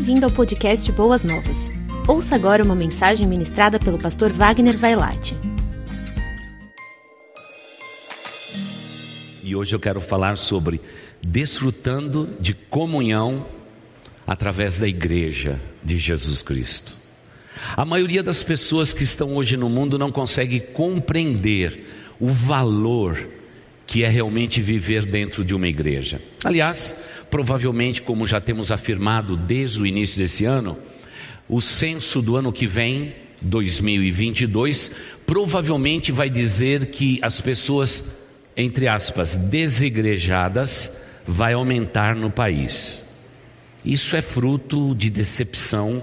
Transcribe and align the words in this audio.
Bem-vindo 0.00 0.24
ao 0.24 0.30
podcast 0.30 0.90
Boas 0.92 1.22
Novas. 1.22 1.70
Ouça 2.08 2.34
agora 2.34 2.64
uma 2.64 2.74
mensagem 2.74 3.26
ministrada 3.26 3.78
pelo 3.78 3.98
pastor 3.98 4.32
Wagner 4.32 4.74
Vailate. 4.74 5.36
E 9.44 9.54
hoje 9.54 9.76
eu 9.76 9.78
quero 9.78 10.00
falar 10.00 10.38
sobre 10.38 10.80
desfrutando 11.20 12.30
de 12.40 12.54
comunhão 12.54 13.46
através 14.26 14.78
da 14.78 14.88
igreja 14.88 15.60
de 15.84 15.98
Jesus 15.98 16.40
Cristo. 16.40 16.94
A 17.76 17.84
maioria 17.84 18.22
das 18.22 18.42
pessoas 18.42 18.94
que 18.94 19.02
estão 19.02 19.36
hoje 19.36 19.54
no 19.54 19.68
mundo 19.68 19.98
não 19.98 20.10
consegue 20.10 20.60
compreender 20.60 22.14
o 22.18 22.28
valor 22.28 23.28
que 23.90 24.04
é 24.04 24.08
realmente 24.08 24.62
viver 24.62 25.04
dentro 25.04 25.44
de 25.44 25.52
uma 25.52 25.66
igreja. 25.66 26.22
Aliás, 26.44 26.94
provavelmente, 27.28 28.00
como 28.00 28.24
já 28.24 28.40
temos 28.40 28.70
afirmado 28.70 29.36
desde 29.36 29.80
o 29.80 29.86
início 29.86 30.16
desse 30.16 30.44
ano, 30.44 30.78
o 31.48 31.60
censo 31.60 32.22
do 32.22 32.36
ano 32.36 32.52
que 32.52 32.68
vem, 32.68 33.12
2022, 33.42 34.92
provavelmente 35.26 36.12
vai 36.12 36.30
dizer 36.30 36.86
que 36.86 37.18
as 37.20 37.40
pessoas, 37.40 38.28
entre 38.56 38.86
aspas, 38.86 39.34
desigrejadas, 39.34 41.02
vai 41.26 41.54
aumentar 41.54 42.14
no 42.14 42.30
país. 42.30 43.02
Isso 43.84 44.14
é 44.14 44.22
fruto 44.22 44.94
de 44.94 45.10
decepção 45.10 46.00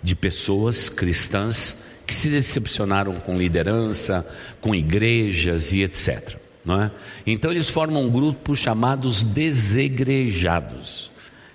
de 0.00 0.14
pessoas 0.14 0.88
cristãs 0.88 1.84
que 2.06 2.14
se 2.14 2.28
decepcionaram 2.28 3.18
com 3.18 3.36
liderança, 3.36 4.24
com 4.60 4.72
igrejas 4.72 5.72
e 5.72 5.82
etc. 5.82 6.43
Não 6.64 6.80
é? 6.80 6.90
Então 7.26 7.50
eles 7.50 7.68
formam 7.68 8.04
um 8.04 8.10
grupo 8.10 8.56
chamados 8.56 9.22
desegrejados. 9.22 11.10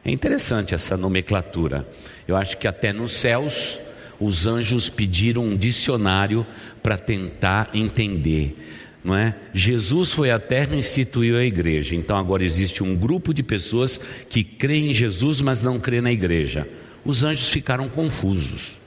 É 0.05 0.11
interessante 0.11 0.75
essa 0.75 0.95
nomenclatura. 0.95 1.87
Eu 2.27 2.35
acho 2.35 2.57
que 2.57 2.67
até 2.67 2.93
nos 2.93 3.13
céus 3.13 3.77
os 4.19 4.45
anjos 4.45 4.89
pediram 4.89 5.45
um 5.45 5.57
dicionário 5.57 6.45
para 6.83 6.97
tentar 6.97 7.69
entender. 7.73 8.55
Não 9.03 9.15
é? 9.15 9.33
Jesus 9.53 10.11
foi 10.13 10.29
à 10.29 10.37
terra 10.37 10.75
e 10.75 10.79
instituiu 10.79 11.37
a 11.37 11.43
igreja. 11.43 11.95
Então 11.95 12.17
agora 12.17 12.43
existe 12.43 12.83
um 12.83 12.95
grupo 12.95 13.33
de 13.33 13.41
pessoas 13.41 13.97
que 14.29 14.43
creem 14.43 14.91
em 14.91 14.93
Jesus, 14.93 15.41
mas 15.41 15.63
não 15.63 15.79
creem 15.79 16.01
na 16.01 16.11
igreja. 16.11 16.67
Os 17.03 17.23
anjos 17.23 17.49
ficaram 17.49 17.87
confusos. 17.87 18.77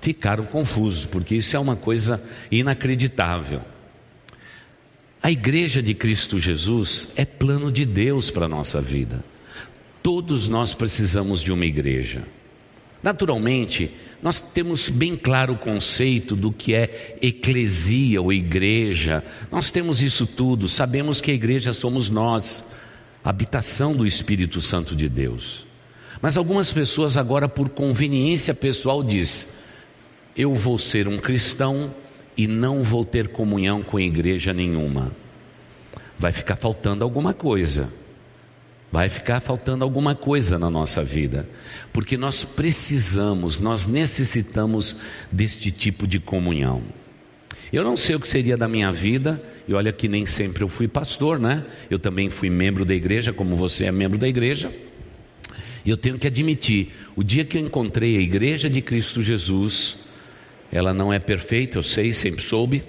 Ficaram 0.00 0.44
confusos, 0.44 1.04
porque 1.04 1.34
isso 1.36 1.56
é 1.56 1.58
uma 1.58 1.76
coisa 1.76 2.22
inacreditável. 2.50 3.60
A 5.24 5.30
igreja 5.30 5.82
de 5.82 5.94
Cristo 5.94 6.38
Jesus 6.38 7.08
é 7.16 7.24
plano 7.24 7.72
de 7.72 7.86
Deus 7.86 8.28
para 8.28 8.44
a 8.44 8.48
nossa 8.48 8.78
vida. 8.78 9.24
Todos 10.02 10.48
nós 10.48 10.74
precisamos 10.74 11.40
de 11.40 11.50
uma 11.50 11.64
igreja. 11.64 12.24
Naturalmente, 13.02 13.90
nós 14.22 14.38
temos 14.38 14.90
bem 14.90 15.16
claro 15.16 15.54
o 15.54 15.58
conceito 15.58 16.36
do 16.36 16.52
que 16.52 16.74
é 16.74 17.16
eclesia 17.22 18.20
ou 18.20 18.34
igreja. 18.34 19.24
Nós 19.50 19.70
temos 19.70 20.02
isso 20.02 20.26
tudo, 20.26 20.68
sabemos 20.68 21.22
que 21.22 21.30
a 21.30 21.34
igreja 21.34 21.72
somos 21.72 22.10
nós, 22.10 22.66
habitação 23.24 23.96
do 23.96 24.06
Espírito 24.06 24.60
Santo 24.60 24.94
de 24.94 25.08
Deus. 25.08 25.66
Mas 26.20 26.36
algumas 26.36 26.70
pessoas 26.70 27.16
agora 27.16 27.48
por 27.48 27.70
conveniência 27.70 28.52
pessoal 28.52 29.02
diz: 29.02 29.54
eu 30.36 30.54
vou 30.54 30.78
ser 30.78 31.08
um 31.08 31.16
cristão 31.16 31.94
e 32.36 32.46
não 32.46 32.82
vou 32.82 33.04
ter 33.04 33.28
comunhão 33.28 33.82
com 33.82 33.98
igreja 33.98 34.52
nenhuma. 34.52 35.12
Vai 36.18 36.32
ficar 36.32 36.56
faltando 36.56 37.04
alguma 37.04 37.32
coisa. 37.32 37.92
Vai 38.90 39.08
ficar 39.08 39.40
faltando 39.40 39.82
alguma 39.82 40.14
coisa 40.14 40.56
na 40.56 40.70
nossa 40.70 41.02
vida, 41.02 41.48
porque 41.92 42.16
nós 42.16 42.44
precisamos, 42.44 43.58
nós 43.58 43.88
necessitamos 43.88 44.94
deste 45.32 45.72
tipo 45.72 46.06
de 46.06 46.20
comunhão. 46.20 46.80
Eu 47.72 47.82
não 47.82 47.96
sei 47.96 48.14
o 48.14 48.20
que 48.20 48.28
seria 48.28 48.56
da 48.56 48.68
minha 48.68 48.92
vida, 48.92 49.42
e 49.66 49.74
olha 49.74 49.92
que 49.92 50.06
nem 50.06 50.26
sempre 50.26 50.62
eu 50.62 50.68
fui 50.68 50.86
pastor, 50.86 51.40
né? 51.40 51.64
Eu 51.90 51.98
também 51.98 52.30
fui 52.30 52.48
membro 52.48 52.84
da 52.84 52.94
igreja, 52.94 53.32
como 53.32 53.56
você 53.56 53.86
é 53.86 53.90
membro 53.90 54.16
da 54.16 54.28
igreja. 54.28 54.72
E 55.84 55.90
eu 55.90 55.96
tenho 55.96 56.16
que 56.16 56.28
admitir, 56.28 56.92
o 57.16 57.24
dia 57.24 57.44
que 57.44 57.58
eu 57.58 57.60
encontrei 57.60 58.16
a 58.16 58.20
igreja 58.20 58.70
de 58.70 58.80
Cristo 58.80 59.24
Jesus, 59.24 60.03
ela 60.72 60.92
não 60.92 61.12
é 61.12 61.18
perfeita, 61.18 61.78
eu 61.78 61.82
sei, 61.82 62.12
sempre 62.12 62.42
soube, 62.42 62.82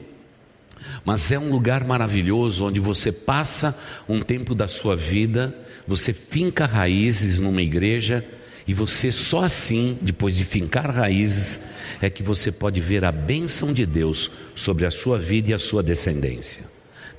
mas 1.03 1.31
é 1.31 1.40
um 1.40 1.52
lugar 1.52 1.84
maravilhoso 1.86 2.66
onde 2.66 2.80
você 2.80 3.12
passa 3.12 3.80
um 4.08 4.22
tempo 4.22 4.56
da 4.56 4.68
sua 4.68 4.96
vida, 4.96 5.56
você 5.88 6.13
finca 6.13 6.66
raízes 6.66 7.40
numa 7.40 7.62
igreja 7.62 8.25
e 8.68 8.74
você 8.74 9.12
só 9.12 9.44
assim, 9.44 9.97
depois 10.02 10.36
de 10.36 10.44
fincar 10.44 10.90
raízes, 10.90 11.66
é 12.02 12.09
que 12.09 12.24
você 12.24 12.52
pode 12.52 12.81
ver 12.81 13.06
a 13.06 13.12
bênção 13.12 13.72
de 13.72 13.86
Deus 13.86 14.31
sobre 14.56 14.86
a 14.86 14.92
sua 14.92 15.19
vida 15.19 15.52
e 15.52 15.53
a 15.53 15.59
sua 15.59 15.84
descendência. 15.84 16.63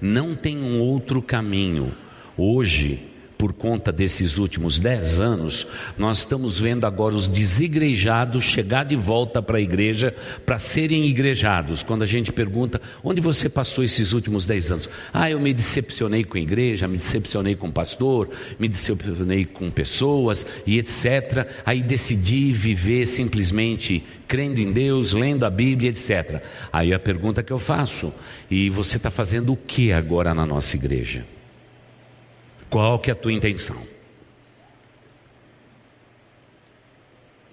Não 0.01 0.35
tem 0.35 0.59
um 0.59 0.81
outro 0.81 1.23
caminho. 1.23 1.95
Hoje, 2.37 3.01
por 3.39 3.53
conta 3.53 3.93
desses 3.93 4.39
últimos 4.39 4.79
dez 4.79 5.21
anos, 5.21 5.67
nós 5.99 6.19
estamos 6.19 6.59
vendo 6.59 6.87
agora 6.87 7.15
os 7.15 7.29
desigrejados 7.29 8.45
chegar 8.45 8.85
de 8.85 8.97
volta 8.97 9.43
para 9.43 9.59
a 9.59 9.61
igreja 9.61 10.15
para 10.45 10.59
serem 10.59 11.07
igrejados. 11.07 11.83
Quando 11.83 12.03
a 12.03 12.07
gente 12.07 12.33
pergunta 12.33 12.81
onde 13.05 13.21
você 13.21 13.49
passou 13.49 13.85
esses 13.85 14.13
últimos 14.13 14.47
dez 14.47 14.71
anos, 14.71 14.89
ah, 15.13 15.31
eu 15.31 15.39
me 15.39 15.53
decepcionei 15.53 16.25
com 16.25 16.39
a 16.39 16.41
igreja, 16.41 16.89
me 16.89 16.97
decepcionei 16.97 17.55
com 17.55 17.69
o 17.69 17.73
pastor, 17.73 18.31
me 18.59 18.69
decepcionei 18.69 19.45
com 19.45 19.71
pessoas 19.71 20.47
e 20.67 20.79
etc. 20.79 21.47
Aí 21.65 21.83
decidi 21.83 22.53
viver 22.53 23.07
simplesmente 23.07 24.03
crendo 24.27 24.61
em 24.61 24.73
Deus, 24.73 25.13
lendo 25.13 25.45
a 25.45 25.51
Bíblia, 25.51 25.91
etc. 25.91 26.43
Aí 26.73 26.93
a 26.93 26.99
pergunta 26.99 27.43
que 27.43 27.53
eu 27.53 27.59
faço: 27.59 28.13
e 28.51 28.71
você 28.71 28.97
está 28.97 29.11
fazendo 29.11 29.53
o 29.53 29.57
que 29.57 29.93
agora 29.93 30.35
na 30.35 30.47
nossa 30.47 30.77
igreja? 30.77 31.36
Qual 32.69 32.99
que 32.99 33.11
é 33.11 33.13
a 33.13 33.17
tua 33.17 33.33
intenção? 33.33 33.81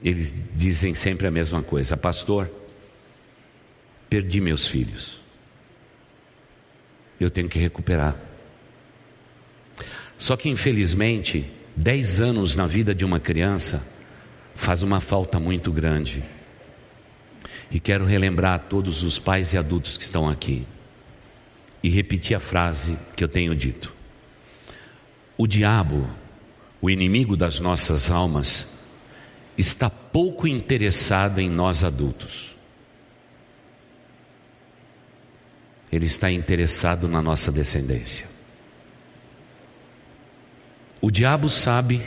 Eles 0.04 0.46
dizem 0.54 0.94
sempre 0.94 1.28
a 1.28 1.32
mesma 1.32 1.64
coisa, 1.64 1.96
pastor. 1.96 2.52
Perdi 4.10 4.42
meus 4.42 4.68
filhos. 4.68 5.20
Eu 7.20 7.30
tenho 7.30 7.48
que 7.48 7.58
recuperar. 7.58 8.20
Só 10.18 10.36
que 10.36 10.50
infelizmente, 10.50 11.50
dez 11.76 12.20
anos 12.20 12.56
na 12.56 12.68
vida 12.68 12.94
de 12.94 13.06
uma 13.06 13.20
criança 13.20 13.86
faz 14.56 14.84
uma 14.84 15.00
falta 15.00 15.40
muito 15.40 15.72
grande. 15.72 16.24
E 17.72 17.80
quero 17.80 18.06
relembrar 18.06 18.56
a 18.56 18.60
todos 18.60 19.04
os 19.04 19.18
pais 19.18 19.54
e 19.54 19.58
adultos 19.58 19.98
que 19.98 20.04
estão 20.04 20.30
aqui 20.30 20.68
e 21.82 21.90
repetir 21.90 22.36
a 22.36 22.40
frase 22.40 22.98
que 23.16 23.24
eu 23.24 23.28
tenho 23.28 23.56
dito. 23.56 23.93
O 25.38 25.48
diabo, 25.48 26.08
o 26.82 26.90
inimigo 26.90 27.36
das 27.36 27.60
nossas 27.60 28.12
almas, 28.12 28.80
está 29.58 29.90
pouco 29.90 30.48
interessado 30.48 31.40
em 31.40 31.50
nós 31.50 31.84
adultos. 31.84 32.56
Ele 35.92 36.06
está 36.06 36.32
interessado 36.32 37.08
na 37.08 37.22
nossa 37.22 37.52
descendência. 37.52 38.26
O 41.00 41.12
diabo 41.12 41.50
sabe 41.50 42.02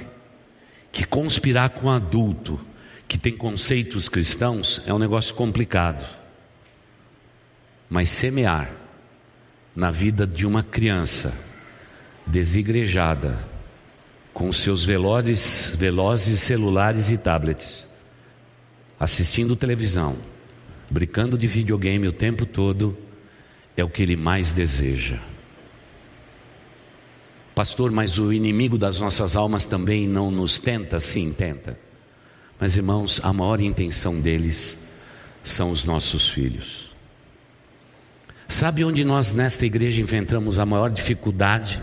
que 0.91 1.05
conspirar 1.05 1.71
com 1.71 1.87
um 1.87 1.91
adulto 1.91 2.59
que 3.07 3.19
tem 3.19 3.37
conceitos 3.37 4.09
cristãos 4.09 4.83
é 4.87 4.93
um 4.93 4.99
negócio 4.99 5.35
complicado. 5.35 6.05
Mas 7.89 8.11
semear 8.11 8.73
na 9.75 9.91
vida 9.91 10.27
de 10.27 10.47
uma 10.47 10.63
criança 10.63 11.46
desigrejada, 12.27 13.39
com 14.35 14.53
seus 14.53 14.85
velozes, 14.85 15.75
velozes 15.77 16.41
celulares 16.41 17.11
e 17.11 17.17
tablets, 17.17 17.87
assistindo 18.99 19.57
televisão, 19.57 20.17
brincando 20.91 21.39
de 21.39 21.47
videogame 21.47 22.09
o 22.09 22.13
tempo 22.13 22.45
todo, 22.45 22.97
é 23.77 23.85
o 23.85 23.89
que 23.89 24.03
ele 24.03 24.17
mais 24.17 24.53
deseja. 24.53 25.19
Pastor, 27.55 27.91
mas 27.91 28.19
o 28.19 28.33
inimigo 28.33 28.77
das 28.77 28.99
nossas 29.01 29.35
almas 29.35 29.65
também 29.65 30.07
não 30.07 30.31
nos 30.31 30.59
tenta? 30.59 31.01
Sim, 31.01 31.33
tenta. 31.33 31.79
Mas 32.61 32.77
irmãos, 32.77 33.21
a 33.23 33.33
maior 33.33 33.61
intenção 33.61 34.21
deles 34.21 34.89
são 35.43 35.71
os 35.71 35.85
nossos 35.85 36.29
filhos. 36.29 36.95
Sabe 38.49 38.85
onde 38.85 39.05
nós 39.05 39.33
nesta 39.33 39.65
igreja 39.65 40.03
enfrentamos 40.03 40.59
a 40.59 40.67
maior 40.67 40.91
dificuldade? 40.91 41.81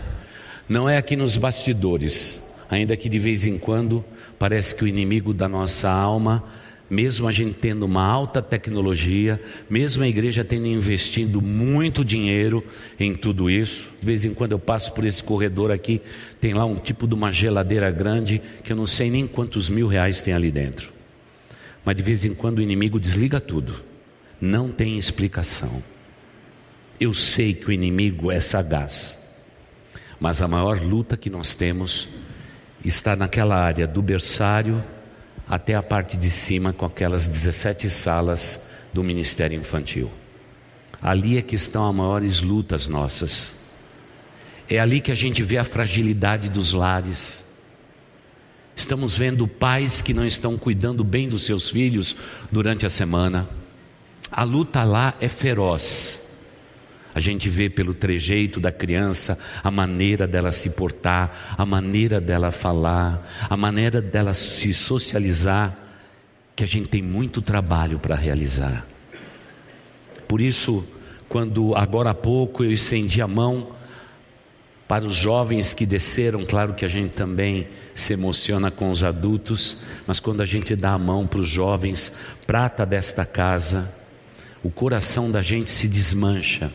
Não 0.68 0.88
é 0.88 0.96
aqui 0.96 1.16
nos 1.16 1.36
bastidores, 1.36 2.52
ainda 2.70 2.96
que 2.96 3.08
de 3.08 3.18
vez 3.18 3.44
em 3.46 3.58
quando 3.58 4.04
parece 4.38 4.74
que 4.74 4.84
o 4.84 4.88
inimigo 4.88 5.34
da 5.34 5.48
nossa 5.48 5.90
alma 5.90 6.44
mesmo 6.88 7.26
a 7.26 7.32
gente 7.32 7.54
tendo 7.54 7.84
uma 7.84 8.04
alta 8.04 8.42
tecnologia, 8.42 9.40
mesmo 9.68 10.04
a 10.04 10.08
igreja 10.08 10.44
tendo 10.44 10.66
investido 10.66 11.40
muito 11.40 12.04
dinheiro 12.04 12.62
em 12.98 13.14
tudo 13.14 13.50
isso, 13.50 13.90
de 14.00 14.06
vez 14.06 14.24
em 14.24 14.34
quando 14.34 14.52
eu 14.52 14.58
passo 14.58 14.92
por 14.92 15.04
esse 15.04 15.22
corredor 15.22 15.70
aqui, 15.70 16.00
tem 16.40 16.52
lá 16.52 16.64
um 16.64 16.76
tipo 16.76 17.06
de 17.06 17.14
uma 17.14 17.32
geladeira 17.32 17.90
grande 17.90 18.40
que 18.62 18.72
eu 18.72 18.76
não 18.76 18.86
sei 18.86 19.10
nem 19.10 19.26
quantos 19.26 19.68
mil 19.68 19.88
reais 19.88 20.20
tem 20.20 20.34
ali 20.34 20.50
dentro. 20.50 20.92
Mas 21.84 21.96
de 21.96 22.02
vez 22.02 22.24
em 22.24 22.34
quando 22.34 22.58
o 22.58 22.62
inimigo 22.62 23.00
desliga 23.00 23.40
tudo, 23.40 23.82
não 24.40 24.70
tem 24.70 24.98
explicação. 24.98 25.82
Eu 27.00 27.12
sei 27.12 27.54
que 27.54 27.68
o 27.68 27.72
inimigo 27.72 28.30
é 28.30 28.40
sagaz, 28.40 29.23
mas 30.24 30.40
a 30.40 30.48
maior 30.48 30.80
luta 30.80 31.18
que 31.18 31.28
nós 31.28 31.52
temos 31.52 32.08
está 32.82 33.14
naquela 33.14 33.56
área 33.56 33.86
do 33.86 34.00
berçário 34.00 34.82
até 35.46 35.74
a 35.74 35.82
parte 35.82 36.16
de 36.16 36.30
cima 36.30 36.72
com 36.72 36.86
aquelas 36.86 37.28
17 37.28 37.90
salas 37.90 38.70
do 38.90 39.04
Ministério 39.04 39.60
Infantil. 39.60 40.10
Ali 41.02 41.36
é 41.36 41.42
que 41.42 41.54
estão 41.54 41.86
as 41.86 41.94
maiores 41.94 42.40
lutas 42.40 42.88
nossas. 42.88 43.52
É 44.66 44.78
ali 44.78 45.02
que 45.02 45.12
a 45.12 45.14
gente 45.14 45.42
vê 45.42 45.58
a 45.58 45.62
fragilidade 45.62 46.48
dos 46.48 46.72
lares. 46.72 47.44
Estamos 48.74 49.18
vendo 49.18 49.46
pais 49.46 50.00
que 50.00 50.14
não 50.14 50.26
estão 50.26 50.56
cuidando 50.56 51.04
bem 51.04 51.28
dos 51.28 51.44
seus 51.44 51.68
filhos 51.68 52.16
durante 52.50 52.86
a 52.86 52.90
semana. 52.90 53.46
A 54.32 54.42
luta 54.42 54.84
lá 54.84 55.12
é 55.20 55.28
feroz. 55.28 56.13
A 57.14 57.20
gente 57.20 57.48
vê 57.48 57.70
pelo 57.70 57.94
trejeito 57.94 58.58
da 58.58 58.72
criança, 58.72 59.38
a 59.62 59.70
maneira 59.70 60.26
dela 60.26 60.50
se 60.50 60.70
portar, 60.70 61.54
a 61.56 61.64
maneira 61.64 62.20
dela 62.20 62.50
falar, 62.50 63.30
a 63.48 63.56
maneira 63.56 64.02
dela 64.02 64.34
se 64.34 64.74
socializar, 64.74 65.78
que 66.56 66.64
a 66.64 66.66
gente 66.66 66.88
tem 66.88 67.02
muito 67.02 67.40
trabalho 67.40 68.00
para 68.00 68.16
realizar. 68.16 68.84
Por 70.26 70.40
isso, 70.40 70.84
quando 71.28 71.76
agora 71.76 72.10
há 72.10 72.14
pouco 72.14 72.64
eu 72.64 72.72
estendi 72.72 73.22
a 73.22 73.28
mão 73.28 73.76
para 74.88 75.04
os 75.04 75.14
jovens 75.14 75.72
que 75.72 75.86
desceram, 75.86 76.44
claro 76.44 76.74
que 76.74 76.84
a 76.84 76.88
gente 76.88 77.12
também 77.12 77.68
se 77.94 78.12
emociona 78.12 78.72
com 78.72 78.90
os 78.90 79.04
adultos, 79.04 79.76
mas 80.04 80.18
quando 80.18 80.40
a 80.40 80.44
gente 80.44 80.74
dá 80.74 80.92
a 80.92 80.98
mão 80.98 81.28
para 81.28 81.40
os 81.40 81.48
jovens, 81.48 82.18
prata 82.44 82.84
desta 82.84 83.24
casa, 83.24 83.94
o 84.64 84.70
coração 84.70 85.30
da 85.30 85.42
gente 85.42 85.70
se 85.70 85.86
desmancha 85.88 86.72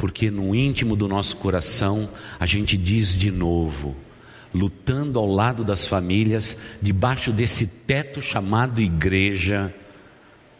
porque 0.00 0.30
no 0.30 0.54
íntimo 0.54 0.96
do 0.96 1.06
nosso 1.06 1.36
coração 1.36 2.08
a 2.38 2.46
gente 2.46 2.74
diz 2.74 3.18
de 3.18 3.30
novo, 3.30 3.94
lutando 4.52 5.18
ao 5.18 5.26
lado 5.26 5.62
das 5.62 5.84
famílias, 5.84 6.56
debaixo 6.80 7.30
desse 7.30 7.66
teto 7.66 8.18
chamado 8.18 8.80
igreja, 8.80 9.74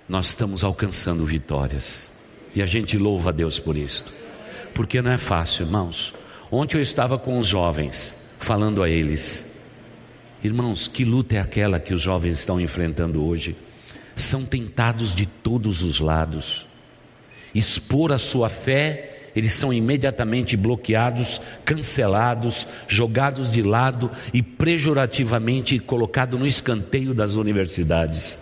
nós 0.07 0.27
estamos 0.27 0.63
alcançando 0.63 1.25
vitórias. 1.25 2.07
E 2.55 2.61
a 2.61 2.67
gente 2.67 2.99
louva 2.99 3.31
a 3.31 3.33
Deus 3.33 3.59
por 3.59 3.79
isto. 3.79 4.13
Porque 4.75 5.01
não 5.01 5.11
é 5.11 5.17
fácil, 5.17 5.65
irmãos. 5.65 6.13
Ontem 6.51 6.77
eu 6.77 6.83
estava 6.83 7.19
com 7.19 7.39
os 7.39 7.47
jovens, 7.47 8.29
falando 8.39 8.83
a 8.83 8.91
eles: 8.91 9.59
Irmãos, 10.45 10.87
que 10.87 11.03
luta 11.03 11.37
é 11.37 11.39
aquela 11.39 11.81
que 11.81 11.95
os 11.95 12.03
jovens 12.03 12.41
estão 12.41 12.61
enfrentando 12.61 13.25
hoje? 13.25 13.57
São 14.15 14.45
tentados 14.45 15.15
de 15.15 15.25
todos 15.25 15.83
os 15.83 15.99
lados. 15.99 16.67
Expor 17.55 18.13
a 18.13 18.19
sua 18.19 18.51
fé 18.51 19.10
eles 19.35 19.55
são 19.55 19.73
imediatamente 19.73 20.57
bloqueados, 20.57 21.41
cancelados, 21.65 22.67
jogados 22.89 23.51
de 23.51 23.63
lado 23.63 24.11
e 24.33 24.43
pejorativamente 24.43 25.79
colocados 25.79 26.39
no 26.39 26.47
escanteio 26.47 27.15
das 27.15 27.35
universidades, 27.35 28.39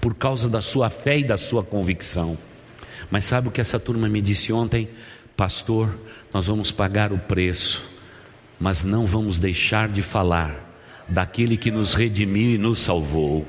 por 0.00 0.14
causa 0.14 0.48
da 0.48 0.62
sua 0.62 0.88
fé 0.88 1.18
e 1.18 1.24
da 1.24 1.36
sua 1.36 1.62
convicção. 1.62 2.36
Mas 3.10 3.24
sabe 3.24 3.48
o 3.48 3.50
que 3.50 3.60
essa 3.60 3.78
turma 3.78 4.08
me 4.08 4.20
disse 4.20 4.52
ontem? 4.52 4.88
Pastor, 5.36 5.94
nós 6.32 6.46
vamos 6.46 6.70
pagar 6.70 7.12
o 7.12 7.18
preço, 7.18 7.82
mas 8.58 8.82
não 8.82 9.06
vamos 9.06 9.38
deixar 9.38 9.88
de 9.88 10.02
falar 10.02 10.68
daquele 11.08 11.56
que 11.56 11.70
nos 11.70 11.94
redimiu 11.94 12.52
e 12.52 12.58
nos 12.58 12.80
salvou. 12.80 13.46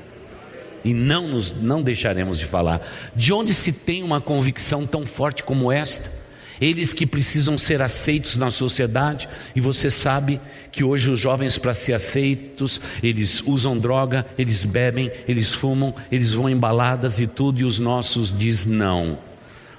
E 0.84 0.92
não, 0.92 1.28
nos, 1.28 1.52
não 1.52 1.80
deixaremos 1.80 2.38
de 2.38 2.44
falar. 2.44 2.84
De 3.14 3.32
onde 3.32 3.54
se 3.54 3.72
tem 3.72 4.02
uma 4.02 4.20
convicção 4.20 4.84
tão 4.84 5.06
forte 5.06 5.44
como 5.44 5.70
esta? 5.70 6.21
Eles 6.62 6.94
que 6.94 7.04
precisam 7.04 7.58
ser 7.58 7.82
aceitos 7.82 8.36
na 8.36 8.48
sociedade, 8.52 9.28
e 9.54 9.60
você 9.60 9.90
sabe 9.90 10.40
que 10.70 10.84
hoje 10.84 11.10
os 11.10 11.18
jovens, 11.18 11.58
para 11.58 11.74
ser 11.74 11.92
aceitos, 11.92 12.80
eles 13.02 13.42
usam 13.44 13.76
droga, 13.76 14.24
eles 14.38 14.64
bebem, 14.64 15.10
eles 15.26 15.52
fumam, 15.52 15.92
eles 16.10 16.32
vão 16.32 16.48
em 16.48 16.56
baladas 16.56 17.18
e 17.18 17.26
tudo, 17.26 17.60
e 17.60 17.64
os 17.64 17.80
nossos 17.80 18.36
diz 18.36 18.64
não. 18.64 19.18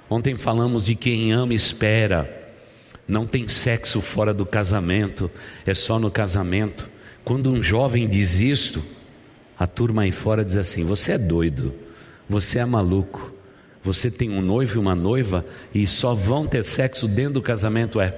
Ontem 0.09 0.35
falamos 0.35 0.83
de 0.83 0.93
quem 0.93 1.31
ama 1.31 1.53
espera, 1.53 2.51
não 3.07 3.25
tem 3.25 3.47
sexo 3.47 4.01
fora 4.01 4.33
do 4.33 4.45
casamento, 4.45 5.31
é 5.65 5.73
só 5.73 5.97
no 5.97 6.11
casamento. 6.11 6.89
Quando 7.23 7.49
um 7.49 7.63
jovem 7.63 8.09
diz 8.09 8.41
isto, 8.41 8.83
a 9.57 9.65
turma 9.65 10.01
aí 10.01 10.11
fora 10.11 10.43
diz 10.43 10.57
assim: 10.57 10.83
você 10.83 11.13
é 11.13 11.17
doido, 11.17 11.73
você 12.27 12.59
é 12.59 12.65
maluco 12.65 13.32
você 13.83 14.09
tem 14.09 14.29
um 14.29 14.41
noivo 14.41 14.75
e 14.75 14.79
uma 14.79 14.95
noiva 14.95 15.45
e 15.73 15.85
só 15.85 16.13
vão 16.13 16.47
ter 16.47 16.63
sexo 16.63 17.07
dentro 17.07 17.33
do 17.33 17.41
casamento 17.41 17.99
é. 17.99 18.17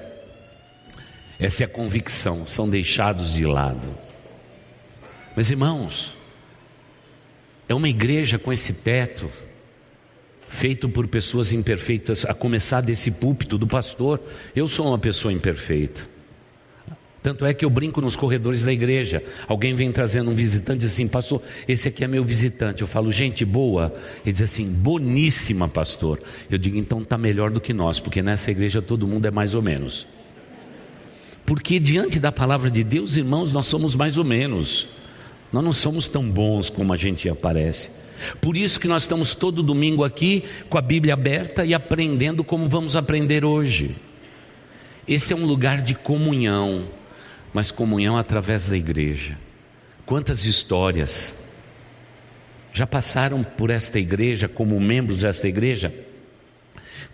Essa 1.38 1.64
é 1.64 1.66
a 1.66 1.68
convicção, 1.68 2.46
são 2.46 2.68
deixados 2.68 3.32
de 3.32 3.44
lado. 3.44 3.88
Mas 5.34 5.50
irmãos, 5.50 6.16
é 7.68 7.74
uma 7.74 7.88
igreja 7.88 8.38
com 8.38 8.52
esse 8.52 8.74
teto, 8.74 9.28
feito 10.48 10.88
por 10.88 11.06
pessoas 11.08 11.52
imperfeitas, 11.52 12.24
a 12.24 12.32
começar 12.32 12.80
desse 12.80 13.10
púlpito 13.10 13.58
do 13.58 13.66
pastor. 13.66 14.20
Eu 14.54 14.68
sou 14.68 14.86
uma 14.86 14.98
pessoa 14.98 15.32
imperfeita. 15.32 16.15
Tanto 17.26 17.44
é 17.44 17.52
que 17.52 17.64
eu 17.64 17.70
brinco 17.70 18.00
nos 18.00 18.14
corredores 18.14 18.62
da 18.62 18.72
igreja. 18.72 19.20
Alguém 19.48 19.74
vem 19.74 19.90
trazendo 19.90 20.30
um 20.30 20.34
visitante 20.36 20.76
e 20.76 20.86
diz 20.86 20.92
assim, 20.92 21.08
pastor, 21.08 21.42
esse 21.66 21.88
aqui 21.88 22.04
é 22.04 22.06
meu 22.06 22.22
visitante. 22.22 22.82
Eu 22.82 22.86
falo, 22.86 23.10
gente 23.10 23.44
boa. 23.44 23.92
Ele 24.24 24.32
diz 24.32 24.42
assim, 24.42 24.72
boníssima, 24.72 25.66
pastor. 25.66 26.22
Eu 26.48 26.56
digo, 26.56 26.76
então 26.76 27.00
está 27.00 27.18
melhor 27.18 27.50
do 27.50 27.60
que 27.60 27.72
nós, 27.72 27.98
porque 27.98 28.22
nessa 28.22 28.52
igreja 28.52 28.80
todo 28.80 29.08
mundo 29.08 29.26
é 29.26 29.32
mais 29.32 29.56
ou 29.56 29.60
menos. 29.60 30.06
Porque 31.44 31.80
diante 31.80 32.20
da 32.20 32.30
palavra 32.30 32.70
de 32.70 32.84
Deus, 32.84 33.16
irmãos, 33.16 33.52
nós 33.52 33.66
somos 33.66 33.96
mais 33.96 34.18
ou 34.18 34.24
menos. 34.24 34.86
Nós 35.52 35.64
não 35.64 35.72
somos 35.72 36.06
tão 36.06 36.30
bons 36.30 36.70
como 36.70 36.92
a 36.92 36.96
gente 36.96 37.28
aparece. 37.28 37.90
Por 38.40 38.56
isso 38.56 38.78
que 38.78 38.86
nós 38.86 39.02
estamos 39.02 39.34
todo 39.34 39.64
domingo 39.64 40.04
aqui 40.04 40.44
com 40.70 40.78
a 40.78 40.80
Bíblia 40.80 41.14
aberta 41.14 41.64
e 41.64 41.74
aprendendo 41.74 42.44
como 42.44 42.68
vamos 42.68 42.94
aprender 42.94 43.44
hoje. 43.44 43.96
Esse 45.08 45.32
é 45.32 45.36
um 45.36 45.44
lugar 45.44 45.82
de 45.82 45.96
comunhão 45.96 46.84
mas 47.56 47.70
comunhão 47.70 48.18
através 48.18 48.68
da 48.68 48.76
igreja. 48.76 49.38
Quantas 50.04 50.44
histórias 50.44 51.38
já 52.70 52.86
passaram 52.86 53.42
por 53.42 53.70
esta 53.70 53.98
igreja 53.98 54.46
como 54.46 54.78
membros 54.78 55.20
desta 55.22 55.48
igreja? 55.48 55.90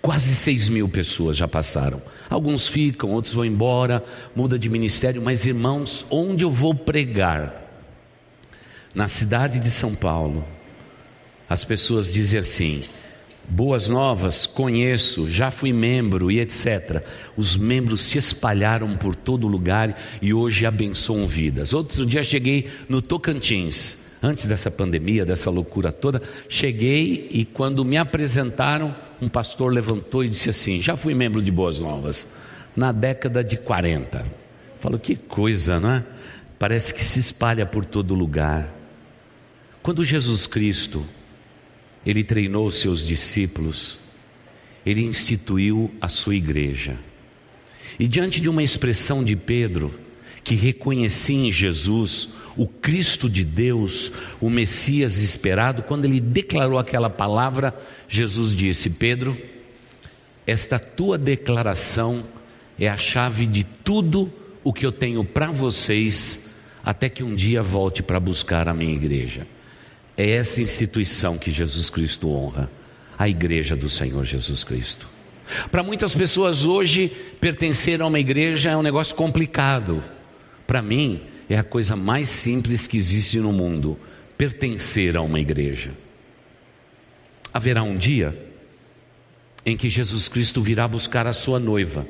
Quase 0.00 0.34
seis 0.34 0.68
mil 0.68 0.88
pessoas 0.88 1.36
já 1.36 1.46
passaram. 1.46 2.02
Alguns 2.28 2.66
ficam, 2.66 3.10
outros 3.10 3.32
vão 3.32 3.44
embora, 3.44 4.04
muda 4.34 4.58
de 4.58 4.68
ministério, 4.68 5.22
mas 5.22 5.46
irmãos, 5.46 6.04
onde 6.10 6.42
eu 6.42 6.50
vou 6.50 6.74
pregar? 6.74 7.62
Na 8.92 9.06
cidade 9.06 9.60
de 9.60 9.70
São 9.70 9.94
Paulo, 9.94 10.44
as 11.48 11.64
pessoas 11.64 12.12
dizem 12.12 12.40
assim: 12.40 12.82
Boas 13.48 13.86
novas, 13.86 14.46
conheço, 14.46 15.30
já 15.30 15.50
fui 15.50 15.72
membro 15.72 16.30
e 16.30 16.40
etc. 16.40 17.02
Os 17.36 17.56
membros 17.56 18.02
se 18.02 18.16
espalharam 18.16 18.96
por 18.96 19.14
todo 19.14 19.48
lugar 19.48 20.00
e 20.22 20.32
hoje 20.32 20.64
abençoam 20.64 21.26
vidas. 21.26 21.72
Outro 21.72 22.06
dia 22.06 22.22
cheguei 22.22 22.70
no 22.88 23.02
Tocantins, 23.02 24.12
antes 24.22 24.46
dessa 24.46 24.70
pandemia, 24.70 25.24
dessa 25.24 25.50
loucura 25.50 25.92
toda. 25.92 26.22
Cheguei 26.48 27.28
e 27.30 27.44
quando 27.44 27.84
me 27.84 27.98
apresentaram, 27.98 28.94
um 29.20 29.28
pastor 29.28 29.72
levantou 29.72 30.24
e 30.24 30.28
disse 30.28 30.48
assim: 30.48 30.80
Já 30.80 30.96
fui 30.96 31.12
membro 31.12 31.42
de 31.42 31.50
Boas 31.50 31.78
Novas, 31.78 32.26
na 32.76 32.90
década 32.90 33.44
de 33.44 33.56
40. 33.56 34.24
Falo, 34.80 34.98
que 34.98 35.14
coisa, 35.14 35.78
não 35.78 35.92
é? 35.92 36.04
Parece 36.58 36.94
que 36.94 37.04
se 37.04 37.18
espalha 37.18 37.66
por 37.66 37.84
todo 37.84 38.14
lugar. 38.14 38.72
Quando 39.82 40.04
Jesus 40.04 40.46
Cristo 40.46 41.04
ele 42.04 42.24
treinou 42.24 42.70
seus 42.70 43.06
discípulos, 43.06 43.98
ele 44.84 45.02
instituiu 45.02 45.94
a 46.00 46.08
sua 46.08 46.34
igreja. 46.34 46.98
E 47.98 48.08
diante 48.08 48.40
de 48.40 48.48
uma 48.48 48.62
expressão 48.62 49.22
de 49.22 49.36
Pedro, 49.36 49.94
que 50.42 50.54
reconhecia 50.54 51.36
em 51.36 51.52
Jesus 51.52 52.34
o 52.56 52.66
Cristo 52.66 53.30
de 53.30 53.44
Deus, 53.44 54.12
o 54.40 54.50
Messias 54.50 55.18
esperado, 55.18 55.82
quando 55.82 56.04
ele 56.04 56.20
declarou 56.20 56.78
aquela 56.78 57.08
palavra, 57.08 57.74
Jesus 58.08 58.54
disse: 58.54 58.90
Pedro, 58.90 59.36
esta 60.46 60.78
tua 60.78 61.16
declaração 61.16 62.24
é 62.78 62.88
a 62.88 62.96
chave 62.96 63.46
de 63.46 63.64
tudo 63.64 64.30
o 64.64 64.72
que 64.72 64.84
eu 64.84 64.92
tenho 64.92 65.24
para 65.24 65.50
vocês, 65.50 66.56
até 66.84 67.08
que 67.08 67.22
um 67.22 67.34
dia 67.34 67.62
volte 67.62 68.02
para 68.02 68.18
buscar 68.18 68.68
a 68.68 68.74
minha 68.74 68.94
igreja. 68.94 69.46
É 70.16 70.30
essa 70.30 70.60
instituição 70.60 71.38
que 71.38 71.50
Jesus 71.50 71.88
Cristo 71.88 72.30
honra, 72.30 72.70
a 73.18 73.28
igreja 73.28 73.74
do 73.74 73.88
Senhor 73.88 74.24
Jesus 74.24 74.62
Cristo. 74.64 75.08
Para 75.70 75.82
muitas 75.82 76.14
pessoas 76.14 76.64
hoje, 76.64 77.08
pertencer 77.40 78.00
a 78.00 78.06
uma 78.06 78.18
igreja 78.18 78.70
é 78.70 78.76
um 78.76 78.82
negócio 78.82 79.14
complicado. 79.14 80.02
Para 80.66 80.82
mim, 80.82 81.22
é 81.48 81.58
a 81.58 81.62
coisa 81.62 81.96
mais 81.96 82.28
simples 82.28 82.86
que 82.86 82.96
existe 82.96 83.38
no 83.38 83.52
mundo 83.52 83.98
pertencer 84.36 85.16
a 85.16 85.22
uma 85.22 85.38
igreja. 85.38 85.92
Haverá 87.52 87.82
um 87.82 87.96
dia 87.96 88.36
em 89.64 89.76
que 89.76 89.88
Jesus 89.88 90.28
Cristo 90.28 90.60
virá 90.60 90.88
buscar 90.88 91.26
a 91.26 91.32
sua 91.32 91.58
noiva, 91.58 92.06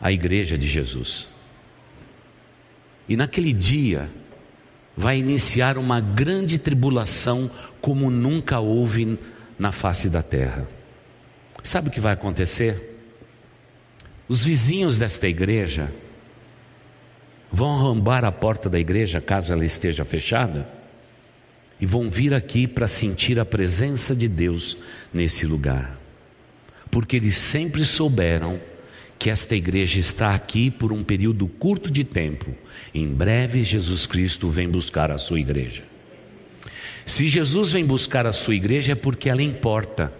a 0.00 0.10
igreja 0.10 0.56
de 0.56 0.68
Jesus. 0.68 1.26
E 3.08 3.16
naquele 3.16 3.52
dia 3.52 4.08
vai 5.00 5.18
iniciar 5.18 5.78
uma 5.78 5.98
grande 5.98 6.58
tribulação 6.58 7.50
como 7.80 8.10
nunca 8.10 8.60
houve 8.60 9.18
na 9.58 9.72
face 9.72 10.10
da 10.10 10.22
terra. 10.22 10.68
Sabe 11.64 11.88
o 11.88 11.90
que 11.90 11.98
vai 11.98 12.12
acontecer? 12.12 13.00
Os 14.28 14.44
vizinhos 14.44 14.98
desta 14.98 15.26
igreja 15.26 15.90
vão 17.50 17.74
arrombar 17.74 18.26
a 18.26 18.30
porta 18.30 18.68
da 18.68 18.78
igreja, 18.78 19.22
caso 19.22 19.54
ela 19.54 19.64
esteja 19.64 20.04
fechada, 20.04 20.68
e 21.80 21.86
vão 21.86 22.10
vir 22.10 22.34
aqui 22.34 22.66
para 22.66 22.86
sentir 22.86 23.40
a 23.40 23.44
presença 23.46 24.14
de 24.14 24.28
Deus 24.28 24.76
nesse 25.14 25.46
lugar, 25.46 25.98
porque 26.90 27.16
eles 27.16 27.38
sempre 27.38 27.86
souberam 27.86 28.60
que 29.20 29.28
esta 29.28 29.54
igreja 29.54 30.00
está 30.00 30.34
aqui 30.34 30.70
por 30.70 30.94
um 30.94 31.04
período 31.04 31.46
curto 31.46 31.90
de 31.90 32.02
tempo. 32.02 32.54
Em 32.94 33.06
breve, 33.06 33.62
Jesus 33.62 34.06
Cristo 34.06 34.48
vem 34.48 34.66
buscar 34.66 35.10
a 35.10 35.18
sua 35.18 35.38
igreja. 35.38 35.84
Se 37.04 37.28
Jesus 37.28 37.70
vem 37.72 37.84
buscar 37.84 38.24
a 38.24 38.32
sua 38.32 38.54
igreja, 38.54 38.92
é 38.92 38.94
porque 38.94 39.28
ela 39.28 39.42
importa. 39.42 40.10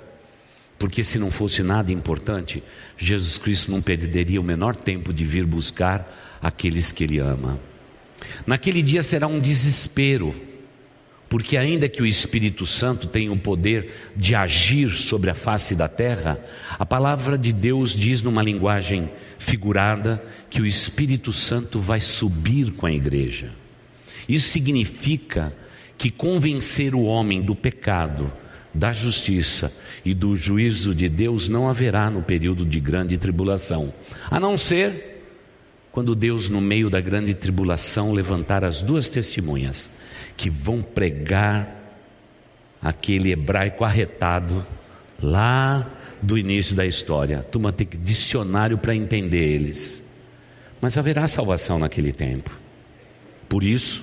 Porque 0.79 1.03
se 1.03 1.19
não 1.19 1.31
fosse 1.31 1.63
nada 1.63 1.91
importante, 1.91 2.63
Jesus 2.99 3.39
Cristo 3.39 3.71
não 3.71 3.81
perderia 3.81 4.39
o 4.39 4.45
menor 4.45 4.77
tempo 4.77 5.15
de 5.15 5.25
vir 5.25 5.47
buscar 5.47 6.39
aqueles 6.43 6.93
que 6.93 7.05
Ele 7.05 7.19
ama. 7.19 7.59
Naquele 8.47 8.83
dia 8.83 9.03
será 9.03 9.27
um 9.27 9.41
desespero, 9.41 10.39
porque 11.31 11.57
ainda 11.57 11.89
que 11.89 12.03
o 12.03 12.07
Espírito 12.07 12.67
Santo 12.67 13.07
tenha 13.07 13.33
o 13.33 13.39
poder 13.39 13.93
de 14.17 14.35
agir 14.35 14.91
sobre 14.91 15.31
a 15.31 15.35
face 15.35 15.77
da 15.77 15.87
terra, 15.87 16.45
a 16.77 16.85
palavra 16.85 17.39
de 17.39 17.53
Deus 17.53 17.95
diz 17.95 18.21
numa 18.21 18.43
linguagem 18.43 19.09
figurada 19.39 20.21
que 20.51 20.61
o 20.61 20.67
Espírito 20.67 21.33
Santo 21.33 21.79
vai 21.79 22.01
subir 22.01 22.73
com 22.73 22.85
a 22.85 22.93
igreja. 22.93 23.53
Isso 24.29 24.49
significa 24.49 25.55
que 25.97 26.11
convencer 26.11 26.97
o 26.97 27.05
homem 27.05 27.41
do 27.41 27.55
pecado, 27.55 28.33
da 28.75 28.93
justiça 28.93 29.73
e 30.05 30.13
do 30.13 30.35
juízo 30.35 30.93
de 30.93 31.09
Deus 31.09 31.47
não 31.47 31.69
haverá 31.69 32.11
no 32.11 32.23
período 32.23 32.65
de 32.65 32.81
grande 32.81 33.17
tribulação, 33.17 33.95
a 34.29 34.41
não 34.41 34.57
ser 34.57 35.23
quando 35.93 36.15
Deus, 36.17 36.49
no 36.49 36.61
meio 36.61 36.91
da 36.91 37.01
grande 37.01 37.35
tribulação, 37.35 38.13
levantar 38.13 38.65
as 38.65 38.83
duas 38.83 39.09
testemunhas 39.09 39.91
que 40.41 40.49
vão 40.49 40.81
pregar 40.81 41.69
aquele 42.81 43.31
hebraico 43.31 43.85
arretado 43.85 44.67
lá 45.23 45.87
do 46.23 46.39
início 46.39 46.75
da 46.75 46.87
história. 46.87 47.43
Turma 47.43 47.71
tem 47.71 47.87
dicionário 47.87 48.79
para 48.79 48.95
entender 48.95 49.37
eles. 49.37 50.03
Mas 50.81 50.97
haverá 50.97 51.29
salvação 51.29 51.79
naquele 51.79 52.11
tempo. 52.11 52.59
Por 53.51 53.63
isso, 53.63 54.03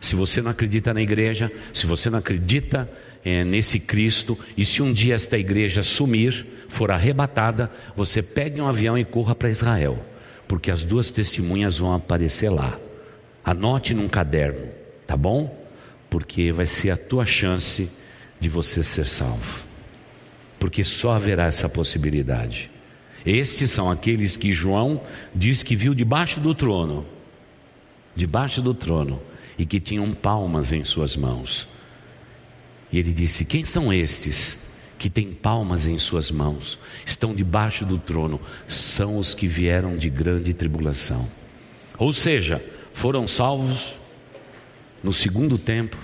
se 0.00 0.16
você 0.16 0.42
não 0.42 0.50
acredita 0.50 0.92
na 0.92 1.00
igreja, 1.00 1.52
se 1.72 1.86
você 1.86 2.10
não 2.10 2.18
acredita 2.18 2.90
é, 3.24 3.44
nesse 3.44 3.78
Cristo, 3.78 4.36
e 4.56 4.64
se 4.64 4.82
um 4.82 4.92
dia 4.92 5.14
esta 5.14 5.38
igreja 5.38 5.84
sumir, 5.84 6.44
for 6.68 6.90
arrebatada, 6.90 7.70
você 7.94 8.24
pegue 8.24 8.60
um 8.60 8.66
avião 8.66 8.98
e 8.98 9.04
corra 9.04 9.36
para 9.36 9.50
Israel, 9.50 10.04
porque 10.48 10.72
as 10.72 10.82
duas 10.82 11.12
testemunhas 11.12 11.78
vão 11.78 11.94
aparecer 11.94 12.48
lá. 12.48 12.76
Anote 13.44 13.94
num 13.94 14.08
caderno, 14.08 14.66
tá 15.06 15.16
bom? 15.16 15.64
Porque 16.08 16.52
vai 16.52 16.66
ser 16.66 16.90
a 16.90 16.96
tua 16.96 17.24
chance 17.24 17.90
de 18.38 18.48
você 18.48 18.82
ser 18.82 19.08
salvo. 19.08 19.64
Porque 20.58 20.84
só 20.84 21.12
haverá 21.12 21.46
essa 21.46 21.68
possibilidade. 21.68 22.70
Estes 23.24 23.72
são 23.72 23.90
aqueles 23.90 24.36
que 24.36 24.52
João 24.52 25.02
diz 25.34 25.64
que 25.64 25.74
viu 25.74 25.94
debaixo 25.94 26.38
do 26.38 26.54
trono, 26.54 27.04
debaixo 28.14 28.62
do 28.62 28.72
trono, 28.72 29.20
e 29.58 29.66
que 29.66 29.80
tinham 29.80 30.12
palmas 30.12 30.72
em 30.72 30.84
suas 30.84 31.16
mãos. 31.16 31.66
E 32.92 33.00
ele 33.00 33.12
disse: 33.12 33.44
Quem 33.44 33.64
são 33.64 33.92
estes 33.92 34.58
que 34.96 35.10
têm 35.10 35.32
palmas 35.32 35.88
em 35.88 35.98
suas 35.98 36.30
mãos, 36.30 36.78
estão 37.04 37.34
debaixo 37.34 37.84
do 37.84 37.98
trono? 37.98 38.40
São 38.68 39.18
os 39.18 39.34
que 39.34 39.48
vieram 39.48 39.96
de 39.96 40.08
grande 40.08 40.54
tribulação. 40.54 41.28
Ou 41.98 42.12
seja, 42.12 42.64
foram 42.92 43.26
salvos 43.26 43.95
no 45.02 45.12
segundo 45.12 45.58
tempo, 45.58 45.96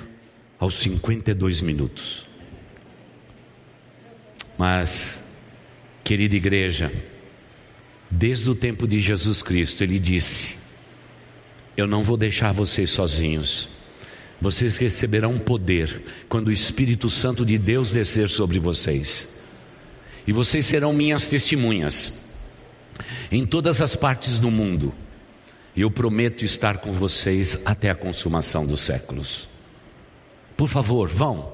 aos 0.58 0.76
52 0.76 1.60
minutos. 1.60 2.26
Mas, 4.56 5.26
querida 6.04 6.36
igreja, 6.36 6.92
desde 8.10 8.50
o 8.50 8.54
tempo 8.54 8.86
de 8.86 9.00
Jesus 9.00 9.42
Cristo, 9.42 9.82
ele 9.82 9.98
disse: 9.98 10.58
Eu 11.76 11.86
não 11.86 12.04
vou 12.04 12.16
deixar 12.16 12.52
vocês 12.52 12.90
sozinhos 12.90 13.72
vocês 14.42 14.76
receberão 14.76 15.38
poder 15.38 16.02
quando 16.28 16.48
o 16.48 16.52
Espírito 16.52 17.08
Santo 17.08 17.46
de 17.46 17.56
Deus 17.56 17.92
descer 17.92 18.28
sobre 18.28 18.58
vocês. 18.58 19.40
E 20.26 20.32
vocês 20.32 20.66
serão 20.66 20.92
minhas 20.92 21.28
testemunhas 21.28 22.12
em 23.30 23.46
todas 23.46 23.80
as 23.80 23.94
partes 23.94 24.40
do 24.40 24.50
mundo. 24.50 24.92
Eu 25.76 25.90
prometo 25.90 26.44
estar 26.44 26.78
com 26.78 26.92
vocês 26.92 27.62
até 27.64 27.90
a 27.90 27.94
consumação 27.94 28.66
dos 28.66 28.82
séculos. 28.82 29.48
Por 30.56 30.68
favor, 30.68 31.08
vão. 31.08 31.52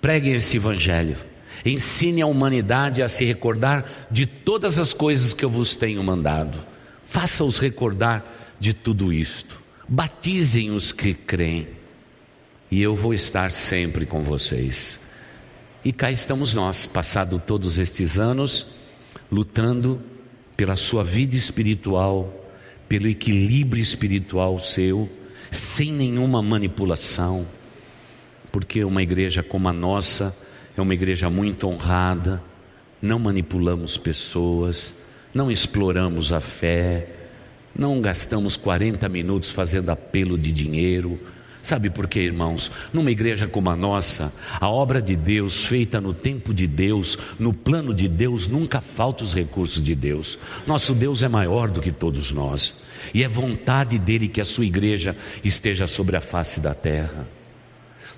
Preguem 0.00 0.34
esse 0.34 0.56
evangelho. 0.56 1.16
Ensine 1.64 2.22
a 2.22 2.26
humanidade 2.26 3.02
a 3.02 3.08
se 3.08 3.24
recordar 3.24 4.06
de 4.10 4.26
todas 4.26 4.78
as 4.78 4.92
coisas 4.92 5.34
que 5.34 5.44
eu 5.44 5.50
vos 5.50 5.74
tenho 5.74 6.02
mandado. 6.04 6.58
Faça-os 7.04 7.58
recordar 7.58 8.24
de 8.60 8.72
tudo 8.72 9.12
isto 9.12 9.66
batizem 9.88 10.70
os 10.70 10.92
que 10.92 11.14
creem, 11.14 11.68
e 12.70 12.82
eu 12.82 12.96
vou 12.96 13.14
estar 13.14 13.52
sempre 13.52 14.04
com 14.04 14.22
vocês. 14.22 15.10
E 15.84 15.92
cá 15.92 16.10
estamos 16.10 16.52
nós, 16.52 16.86
passado 16.86 17.40
todos 17.44 17.78
estes 17.78 18.18
anos, 18.18 18.74
lutando 19.30 20.02
pela 20.56 20.76
sua 20.76 21.04
vida 21.04 21.36
espiritual, 21.36 22.45
pelo 22.88 23.08
equilíbrio 23.08 23.82
espiritual 23.82 24.58
seu, 24.58 25.08
sem 25.50 25.92
nenhuma 25.92 26.42
manipulação, 26.42 27.46
porque 28.50 28.84
uma 28.84 29.02
igreja 29.02 29.42
como 29.42 29.68
a 29.68 29.72
nossa 29.72 30.36
é 30.76 30.80
uma 30.80 30.94
igreja 30.94 31.30
muito 31.30 31.66
honrada, 31.68 32.42
não 33.00 33.18
manipulamos 33.18 33.96
pessoas, 33.96 34.94
não 35.32 35.50
exploramos 35.50 36.32
a 36.32 36.40
fé, 36.40 37.08
não 37.74 38.00
gastamos 38.00 38.56
40 38.56 39.08
minutos 39.08 39.50
fazendo 39.50 39.90
apelo 39.90 40.38
de 40.38 40.52
dinheiro. 40.52 41.18
Sabe 41.66 41.90
por 41.90 42.06
quê, 42.06 42.20
irmãos? 42.20 42.70
Numa 42.92 43.10
igreja 43.10 43.48
como 43.48 43.68
a 43.70 43.74
nossa, 43.74 44.32
a 44.60 44.70
obra 44.70 45.02
de 45.02 45.16
Deus, 45.16 45.64
feita 45.64 46.00
no 46.00 46.14
tempo 46.14 46.54
de 46.54 46.64
Deus, 46.64 47.18
no 47.40 47.52
plano 47.52 47.92
de 47.92 48.06
Deus, 48.06 48.46
nunca 48.46 48.80
falta 48.80 49.24
os 49.24 49.34
recursos 49.34 49.82
de 49.82 49.92
Deus. 49.92 50.38
Nosso 50.64 50.94
Deus 50.94 51.24
é 51.24 51.28
maior 51.28 51.68
do 51.68 51.80
que 51.80 51.90
todos 51.90 52.30
nós, 52.30 52.84
e 53.12 53.24
é 53.24 53.28
vontade 53.28 53.98
dele 53.98 54.28
que 54.28 54.40
a 54.40 54.44
sua 54.44 54.64
igreja 54.64 55.16
esteja 55.42 55.88
sobre 55.88 56.16
a 56.16 56.20
face 56.20 56.60
da 56.60 56.72
terra. 56.72 57.26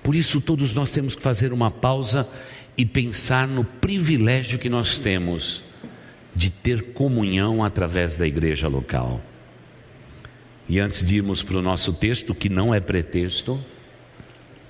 Por 0.03 0.13
isso, 0.13 0.39
todos 0.39 0.71
nós 0.71 0.91
temos 0.91 1.15
que 1.15 1.23
fazer 1.23 1.51
uma 1.51 1.71
pausa 1.71 2.29
e 2.77 2.85
pensar 2.85 3.47
no 3.47 3.63
privilégio 3.63 4.59
que 4.59 4.69
nós 4.69 4.99
temos 4.99 5.63
de 6.35 6.51
ter 6.51 6.93
comunhão 6.93 7.63
através 7.63 8.15
da 8.15 8.27
igreja 8.27 8.67
local. 8.67 9.19
E 10.69 10.79
antes 10.79 11.03
de 11.03 11.15
irmos 11.15 11.41
para 11.41 11.57
o 11.57 11.63
nosso 11.63 11.91
texto, 11.91 12.35
que 12.35 12.47
não 12.47 12.71
é 12.71 12.79
pretexto, 12.79 13.59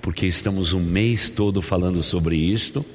porque 0.01 0.25
estamos 0.25 0.71
um 0.71 0.79
mês 0.79 1.27
todo 1.27 1.61
falando 1.61 2.01
sobre 2.01 2.37
isto, 2.37 2.85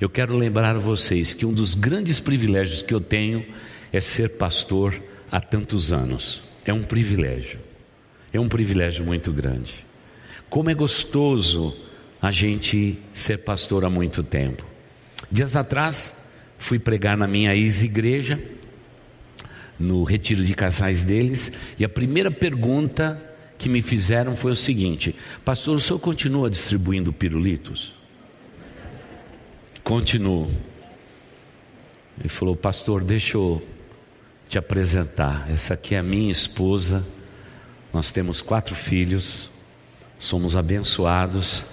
eu 0.00 0.08
quero 0.08 0.36
lembrar 0.36 0.78
vocês 0.78 1.34
que 1.34 1.44
um 1.44 1.52
dos 1.52 1.74
grandes 1.74 2.20
privilégios 2.20 2.82
que 2.82 2.94
eu 2.94 3.00
tenho 3.00 3.44
é 3.92 4.00
ser 4.00 4.36
pastor 4.36 4.94
há 5.28 5.40
tantos 5.40 5.92
anos. 5.92 6.44
É 6.64 6.72
um 6.72 6.84
privilégio, 6.84 7.58
é 8.32 8.38
um 8.38 8.48
privilégio 8.48 9.04
muito 9.04 9.32
grande. 9.32 9.84
Como 10.48 10.70
é 10.70 10.74
gostoso 10.74 11.76
a 12.22 12.30
gente 12.30 12.96
ser 13.12 13.38
pastor 13.38 13.84
há 13.84 13.90
muito 13.90 14.22
tempo. 14.22 14.64
Dias 15.30 15.56
atrás, 15.56 16.32
fui 16.58 16.78
pregar 16.78 17.16
na 17.16 17.26
minha 17.26 17.56
ex-igreja 17.56 18.40
no 19.78 20.04
retiro 20.04 20.44
de 20.44 20.54
casais 20.54 21.02
deles, 21.02 21.52
e 21.78 21.84
a 21.84 21.88
primeira 21.88 22.30
pergunta 22.30 23.22
que 23.58 23.68
me 23.68 23.82
fizeram 23.82 24.36
foi 24.36 24.52
o 24.52 24.56
seguinte: 24.56 25.14
Pastor, 25.44 25.76
o 25.76 25.80
senhor 25.80 25.98
continua 25.98 26.50
distribuindo 26.50 27.12
pirulitos? 27.12 27.94
Continuo. 29.82 30.50
Ele 32.18 32.28
falou, 32.28 32.56
Pastor, 32.56 33.04
deixa 33.04 33.36
eu 33.36 33.62
te 34.48 34.58
apresentar. 34.58 35.48
Essa 35.50 35.74
aqui 35.74 35.94
é 35.94 35.98
a 35.98 36.02
minha 36.02 36.32
esposa. 36.32 37.06
Nós 37.92 38.10
temos 38.10 38.42
quatro 38.42 38.74
filhos, 38.74 39.50
somos 40.18 40.56
abençoados. 40.56 41.64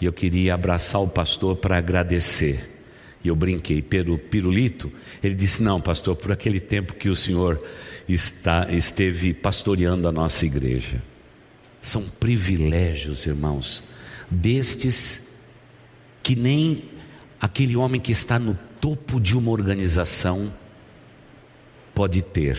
E 0.00 0.04
eu 0.04 0.12
queria 0.12 0.54
abraçar 0.54 1.00
o 1.00 1.08
pastor 1.08 1.56
para 1.56 1.78
agradecer. 1.78 2.75
E 3.24 3.28
eu 3.28 3.36
brinquei, 3.36 3.82
pelo 3.82 4.18
pirulito. 4.18 4.92
Ele 5.22 5.34
disse: 5.34 5.62
Não, 5.62 5.80
pastor, 5.80 6.16
por 6.16 6.32
aquele 6.32 6.60
tempo 6.60 6.94
que 6.94 7.08
o 7.08 7.16
senhor 7.16 7.62
está, 8.08 8.72
esteve 8.72 9.34
pastoreando 9.34 10.08
a 10.08 10.12
nossa 10.12 10.46
igreja. 10.46 11.02
São 11.80 12.02
privilégios, 12.02 13.26
irmãos, 13.26 13.82
destes 14.30 15.40
que 16.22 16.34
nem 16.34 16.82
aquele 17.40 17.76
homem 17.76 18.00
que 18.00 18.12
está 18.12 18.38
no 18.38 18.58
topo 18.80 19.20
de 19.20 19.36
uma 19.36 19.50
organização 19.50 20.52
pode 21.94 22.22
ter. 22.22 22.58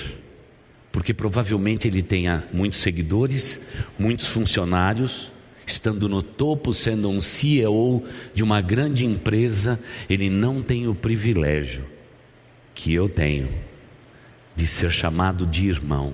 Porque 0.92 1.14
provavelmente 1.14 1.88
ele 1.88 2.02
tenha 2.02 2.46
muitos 2.54 2.80
seguidores, 2.80 3.70
muitos 4.00 4.28
funcionários, 4.28 5.32
estando 5.68 6.08
no 6.08 6.24
topo, 6.24 6.74
sendo 6.74 7.10
um 7.10 7.20
CEO 7.20 8.04
de 8.34 8.42
uma 8.42 8.62
grande 8.62 9.06
empresa, 9.06 9.78
ele 10.10 10.30
não 10.30 10.62
tem 10.62 10.88
o 10.88 10.96
privilégio 10.96 11.84
que 12.74 12.94
eu 12.94 13.10
tenho 13.10 13.50
de 14.56 14.66
ser 14.66 14.92
chamado 14.92 15.46
de 15.46 15.68
irmão, 15.68 16.14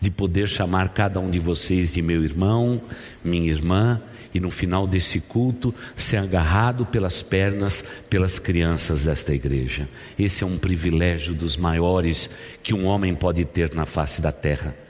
de 0.00 0.10
poder 0.10 0.48
chamar 0.48 0.88
cada 0.88 1.20
um 1.20 1.30
de 1.30 1.38
vocês 1.38 1.92
de 1.92 2.00
meu 2.00 2.24
irmão, 2.24 2.80
minha 3.22 3.50
irmã, 3.52 4.00
e 4.34 4.40
no 4.40 4.50
final 4.50 4.86
desse 4.86 5.20
culto 5.20 5.74
ser 5.94 6.16
agarrado 6.16 6.86
pelas 6.86 7.20
pernas 7.20 8.06
pelas 8.08 8.38
crianças 8.38 9.04
desta 9.04 9.34
igreja. 9.34 9.86
Esse 10.18 10.42
é 10.42 10.46
um 10.46 10.56
privilégio 10.56 11.34
dos 11.34 11.58
maiores 11.58 12.30
que 12.62 12.72
um 12.72 12.86
homem 12.86 13.14
pode 13.14 13.44
ter 13.44 13.74
na 13.74 13.84
face 13.84 14.22
da 14.22 14.32
terra. 14.32 14.81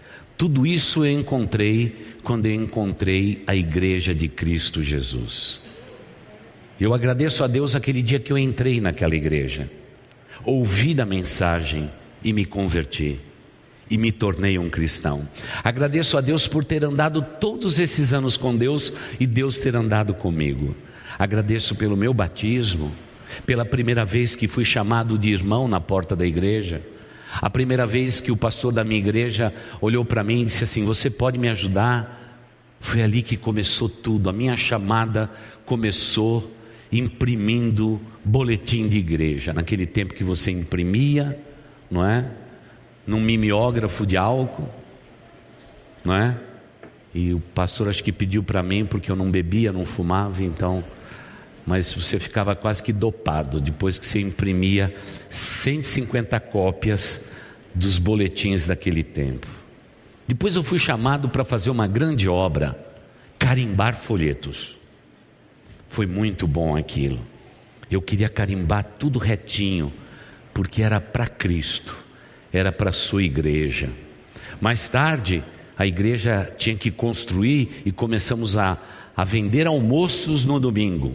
Tudo 0.42 0.66
isso 0.66 1.04
eu 1.04 1.20
encontrei 1.20 2.16
quando 2.24 2.46
eu 2.46 2.52
encontrei 2.52 3.44
a 3.46 3.54
igreja 3.54 4.12
de 4.12 4.26
Cristo 4.26 4.82
Jesus. 4.82 5.60
Eu 6.80 6.92
agradeço 6.92 7.44
a 7.44 7.46
Deus 7.46 7.76
aquele 7.76 8.02
dia 8.02 8.18
que 8.18 8.32
eu 8.32 8.36
entrei 8.36 8.80
naquela 8.80 9.14
igreja, 9.14 9.70
ouvi 10.44 10.94
da 10.94 11.06
mensagem 11.06 11.88
e 12.24 12.32
me 12.32 12.44
converti 12.44 13.20
e 13.88 13.96
me 13.96 14.10
tornei 14.10 14.58
um 14.58 14.68
cristão. 14.68 15.28
Agradeço 15.62 16.18
a 16.18 16.20
Deus 16.20 16.48
por 16.48 16.64
ter 16.64 16.84
andado 16.84 17.22
todos 17.22 17.78
esses 17.78 18.12
anos 18.12 18.36
com 18.36 18.56
Deus 18.56 18.92
e 19.20 19.28
Deus 19.28 19.58
ter 19.58 19.76
andado 19.76 20.12
comigo. 20.12 20.74
Agradeço 21.16 21.76
pelo 21.76 21.96
meu 21.96 22.12
batismo, 22.12 22.92
pela 23.46 23.64
primeira 23.64 24.04
vez 24.04 24.34
que 24.34 24.48
fui 24.48 24.64
chamado 24.64 25.16
de 25.16 25.30
irmão 25.30 25.68
na 25.68 25.80
porta 25.80 26.16
da 26.16 26.26
igreja. 26.26 26.82
A 27.40 27.48
primeira 27.48 27.86
vez 27.86 28.20
que 28.20 28.30
o 28.30 28.36
pastor 28.36 28.72
da 28.72 28.84
minha 28.84 28.98
igreja 28.98 29.52
olhou 29.80 30.04
para 30.04 30.22
mim 30.22 30.42
e 30.42 30.44
disse 30.44 30.64
assim: 30.64 30.84
Você 30.84 31.08
pode 31.08 31.38
me 31.38 31.48
ajudar? 31.48 32.20
Foi 32.80 33.02
ali 33.02 33.22
que 33.22 33.36
começou 33.36 33.88
tudo. 33.88 34.28
A 34.28 34.32
minha 34.32 34.56
chamada 34.56 35.30
começou 35.64 36.52
imprimindo 36.90 38.00
boletim 38.24 38.88
de 38.88 38.98
igreja. 38.98 39.52
Naquele 39.52 39.86
tempo 39.86 40.14
que 40.14 40.24
você 40.24 40.50
imprimia, 40.50 41.38
não 41.90 42.04
é? 42.04 42.28
Num 43.06 43.20
mimeógrafo 43.20 44.06
de 44.06 44.16
álcool, 44.16 44.68
não 46.04 46.14
é? 46.14 46.36
E 47.14 47.32
o 47.32 47.40
pastor 47.40 47.88
acho 47.88 48.02
que 48.02 48.12
pediu 48.12 48.42
para 48.42 48.62
mim 48.62 48.84
porque 48.84 49.10
eu 49.10 49.16
não 49.16 49.30
bebia, 49.30 49.72
não 49.72 49.84
fumava, 49.84 50.42
então. 50.42 50.84
Mas 51.66 51.92
você 51.94 52.18
ficava 52.18 52.56
quase 52.56 52.82
que 52.82 52.92
dopado 52.92 53.60
depois 53.60 53.98
que 53.98 54.06
você 54.06 54.20
imprimia 54.20 54.94
150 55.30 56.38
cópias 56.40 57.24
dos 57.74 57.98
boletins 57.98 58.66
daquele 58.66 59.02
tempo. 59.02 59.46
Depois 60.26 60.56
eu 60.56 60.62
fui 60.62 60.78
chamado 60.78 61.28
para 61.28 61.44
fazer 61.44 61.70
uma 61.70 61.86
grande 61.86 62.28
obra, 62.28 62.78
carimbar 63.38 63.96
folhetos. 63.96 64.78
Foi 65.88 66.06
muito 66.06 66.46
bom 66.46 66.76
aquilo. 66.76 67.20
Eu 67.90 68.00
queria 68.00 68.28
carimbar 68.28 68.84
tudo 68.98 69.18
retinho, 69.18 69.92
porque 70.54 70.82
era 70.82 71.00
para 71.00 71.26
Cristo, 71.26 71.96
era 72.52 72.72
para 72.72 72.90
a 72.90 72.94
sua 72.94 73.22
igreja. 73.22 73.90
Mais 74.60 74.88
tarde, 74.88 75.44
a 75.76 75.86
igreja 75.86 76.50
tinha 76.56 76.76
que 76.76 76.90
construir 76.90 77.82
e 77.84 77.92
começamos 77.92 78.56
a, 78.56 78.78
a 79.16 79.24
vender 79.24 79.66
almoços 79.66 80.44
no 80.44 80.58
domingo. 80.58 81.14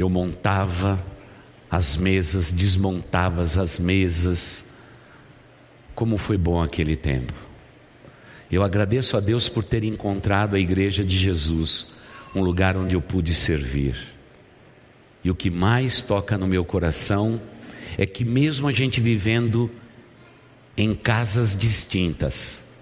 Eu 0.00 0.08
montava 0.08 1.04
as 1.70 1.94
mesas, 1.94 2.50
desmontava 2.50 3.42
as 3.42 3.78
mesas. 3.78 4.72
Como 5.94 6.16
foi 6.16 6.38
bom 6.38 6.62
aquele 6.62 6.96
tempo. 6.96 7.34
Eu 8.50 8.62
agradeço 8.62 9.14
a 9.18 9.20
Deus 9.20 9.46
por 9.46 9.62
ter 9.62 9.84
encontrado 9.84 10.56
a 10.56 10.58
igreja 10.58 11.04
de 11.04 11.18
Jesus, 11.18 11.88
um 12.34 12.40
lugar 12.40 12.78
onde 12.78 12.96
eu 12.96 13.02
pude 13.02 13.34
servir. 13.34 13.94
E 15.22 15.30
o 15.30 15.34
que 15.34 15.50
mais 15.50 16.00
toca 16.00 16.38
no 16.38 16.46
meu 16.46 16.64
coração 16.64 17.38
é 17.98 18.06
que, 18.06 18.24
mesmo 18.24 18.68
a 18.68 18.72
gente 18.72 19.02
vivendo 19.02 19.70
em 20.78 20.94
casas 20.94 21.54
distintas, 21.54 22.74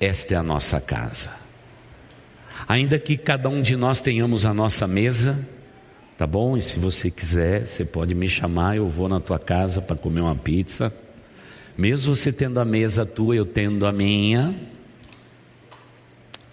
esta 0.00 0.32
é 0.32 0.36
a 0.38 0.42
nossa 0.42 0.80
casa. 0.80 1.32
Ainda 2.66 2.98
que 2.98 3.18
cada 3.18 3.50
um 3.50 3.60
de 3.60 3.76
nós 3.76 4.00
tenhamos 4.00 4.46
a 4.46 4.54
nossa 4.54 4.86
mesa, 4.86 5.60
tá 6.16 6.26
bom? 6.26 6.56
E 6.56 6.62
se 6.62 6.78
você 6.78 7.10
quiser, 7.10 7.66
você 7.66 7.84
pode 7.84 8.14
me 8.14 8.28
chamar, 8.28 8.76
eu 8.76 8.88
vou 8.88 9.08
na 9.08 9.20
tua 9.20 9.38
casa 9.38 9.80
para 9.80 9.96
comer 9.96 10.20
uma 10.20 10.36
pizza. 10.36 10.94
Mesmo 11.76 12.14
você 12.14 12.32
tendo 12.32 12.60
a 12.60 12.64
mesa 12.64 13.06
tua, 13.06 13.34
eu 13.34 13.46
tendo 13.46 13.86
a 13.86 13.92
minha. 13.92 14.54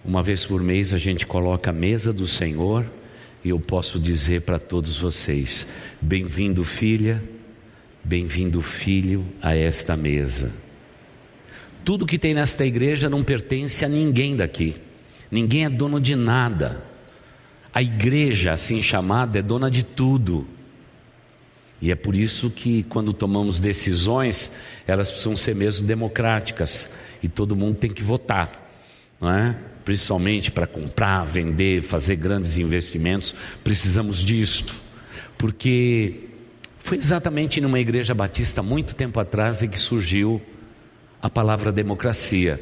Uma 0.04 0.22
vez 0.22 0.46
por 0.46 0.62
mês 0.62 0.92
a 0.92 0.98
gente 0.98 1.26
coloca 1.26 1.70
a 1.70 1.74
mesa 1.74 2.12
do 2.12 2.26
Senhor 2.26 2.86
e 3.44 3.50
eu 3.50 3.60
posso 3.60 4.00
dizer 4.00 4.42
para 4.42 4.58
todos 4.58 4.98
vocês: 4.98 5.66
bem-vindo, 6.00 6.64
filha 6.64 7.22
Bem-vindo, 8.02 8.62
filho, 8.62 9.26
a 9.42 9.54
esta 9.54 9.94
mesa. 9.94 10.54
Tudo 11.84 12.06
que 12.06 12.18
tem 12.18 12.32
nesta 12.32 12.64
igreja 12.64 13.10
não 13.10 13.22
pertence 13.22 13.84
a 13.84 13.88
ninguém 13.88 14.36
daqui, 14.36 14.76
ninguém 15.30 15.66
é 15.66 15.70
dono 15.70 16.00
de 16.00 16.16
nada. 16.16 16.82
A 17.72 17.82
igreja, 17.82 18.52
assim 18.52 18.82
chamada, 18.82 19.38
é 19.38 19.42
dona 19.42 19.70
de 19.70 19.82
tudo. 19.82 20.46
E 21.80 21.90
é 21.90 21.94
por 21.94 22.14
isso 22.14 22.50
que, 22.50 22.82
quando 22.84 23.12
tomamos 23.12 23.58
decisões, 23.58 24.60
elas 24.86 25.10
precisam 25.10 25.36
ser 25.36 25.54
mesmo 25.54 25.86
democráticas 25.86 26.94
e 27.22 27.28
todo 27.28 27.56
mundo 27.56 27.76
tem 27.76 27.90
que 27.90 28.02
votar, 28.02 28.50
não 29.20 29.30
é? 29.32 29.56
Principalmente 29.84 30.50
para 30.50 30.66
comprar, 30.66 31.24
vender, 31.24 31.82
fazer 31.82 32.16
grandes 32.16 32.58
investimentos, 32.58 33.34
precisamos 33.64 34.18
disto, 34.18 34.74
porque 35.38 36.28
foi 36.78 36.98
exatamente 36.98 37.60
numa 37.62 37.80
igreja 37.80 38.14
batista 38.14 38.62
muito 38.62 38.94
tempo 38.94 39.18
atrás 39.18 39.62
em 39.62 39.68
que 39.68 39.78
surgiu 39.78 40.40
a 41.22 41.30
palavra 41.30 41.72
democracia. 41.72 42.60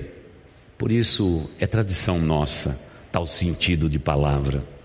Por 0.76 0.92
isso 0.92 1.50
é 1.58 1.66
tradição 1.66 2.20
nossa, 2.20 2.80
tal 3.10 3.26
sentido 3.26 3.88
de 3.88 3.98
palavra. 3.98 4.77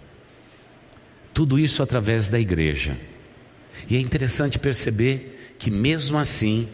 Tudo 1.34 1.60
isso 1.60 1.82
através 1.82 2.28
da 2.28 2.40
igreja. 2.40 2.98
E 3.90 3.96
é 3.96 4.00
interessante 4.00 4.60
perceber 4.60 5.56
que, 5.58 5.72
mesmo 5.72 6.18
assim, 6.18 6.68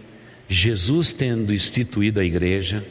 Jesus 0.47 1.13
tendo 1.13 1.53
instituído 1.53 2.19
a 2.19 2.25
igreja, 2.25 2.85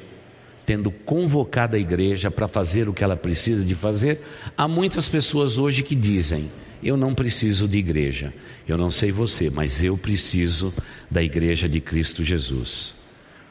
tendo 0.65 0.91
convocado 0.91 1.77
a 1.77 1.79
igreja 1.79 2.31
para 2.31 2.49
fazer 2.49 2.89
o 2.89 2.95
que 2.95 3.05
ela 3.05 3.17
precisa 3.17 3.65
de 3.65 3.75
fazer, 3.75 4.21
há 4.57 4.67
muitas 4.67 5.09
pessoas 5.09 5.59
hoje 5.59 5.83
que 5.83 5.95
dizem: 5.95 6.51
eu 6.83 6.97
não 6.97 7.15
preciso 7.15 7.67
de 7.67 7.79
igreja. 7.79 8.33
Eu 8.67 8.79
não 8.79 8.91
sei 8.91 9.11
você, 9.11 9.51
mas 9.51 9.83
eu 9.83 9.97
preciso 9.97 10.73
da 11.11 11.23
igreja 11.23 11.69
de 11.69 11.81
Cristo 11.81 12.25
Jesus. 12.25 12.95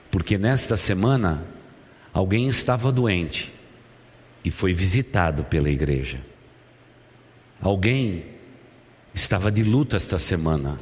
Porque 0.09 0.37
nesta 0.37 0.77
semana 0.77 1.45
alguém 2.13 2.47
estava 2.47 2.91
doente 2.91 3.51
e 4.43 4.51
foi 4.51 4.73
visitado 4.73 5.43
pela 5.43 5.69
igreja. 5.69 6.19
Alguém 7.61 8.25
estava 9.13 9.51
de 9.51 9.63
luto 9.63 9.95
esta 9.95 10.19
semana. 10.19 10.79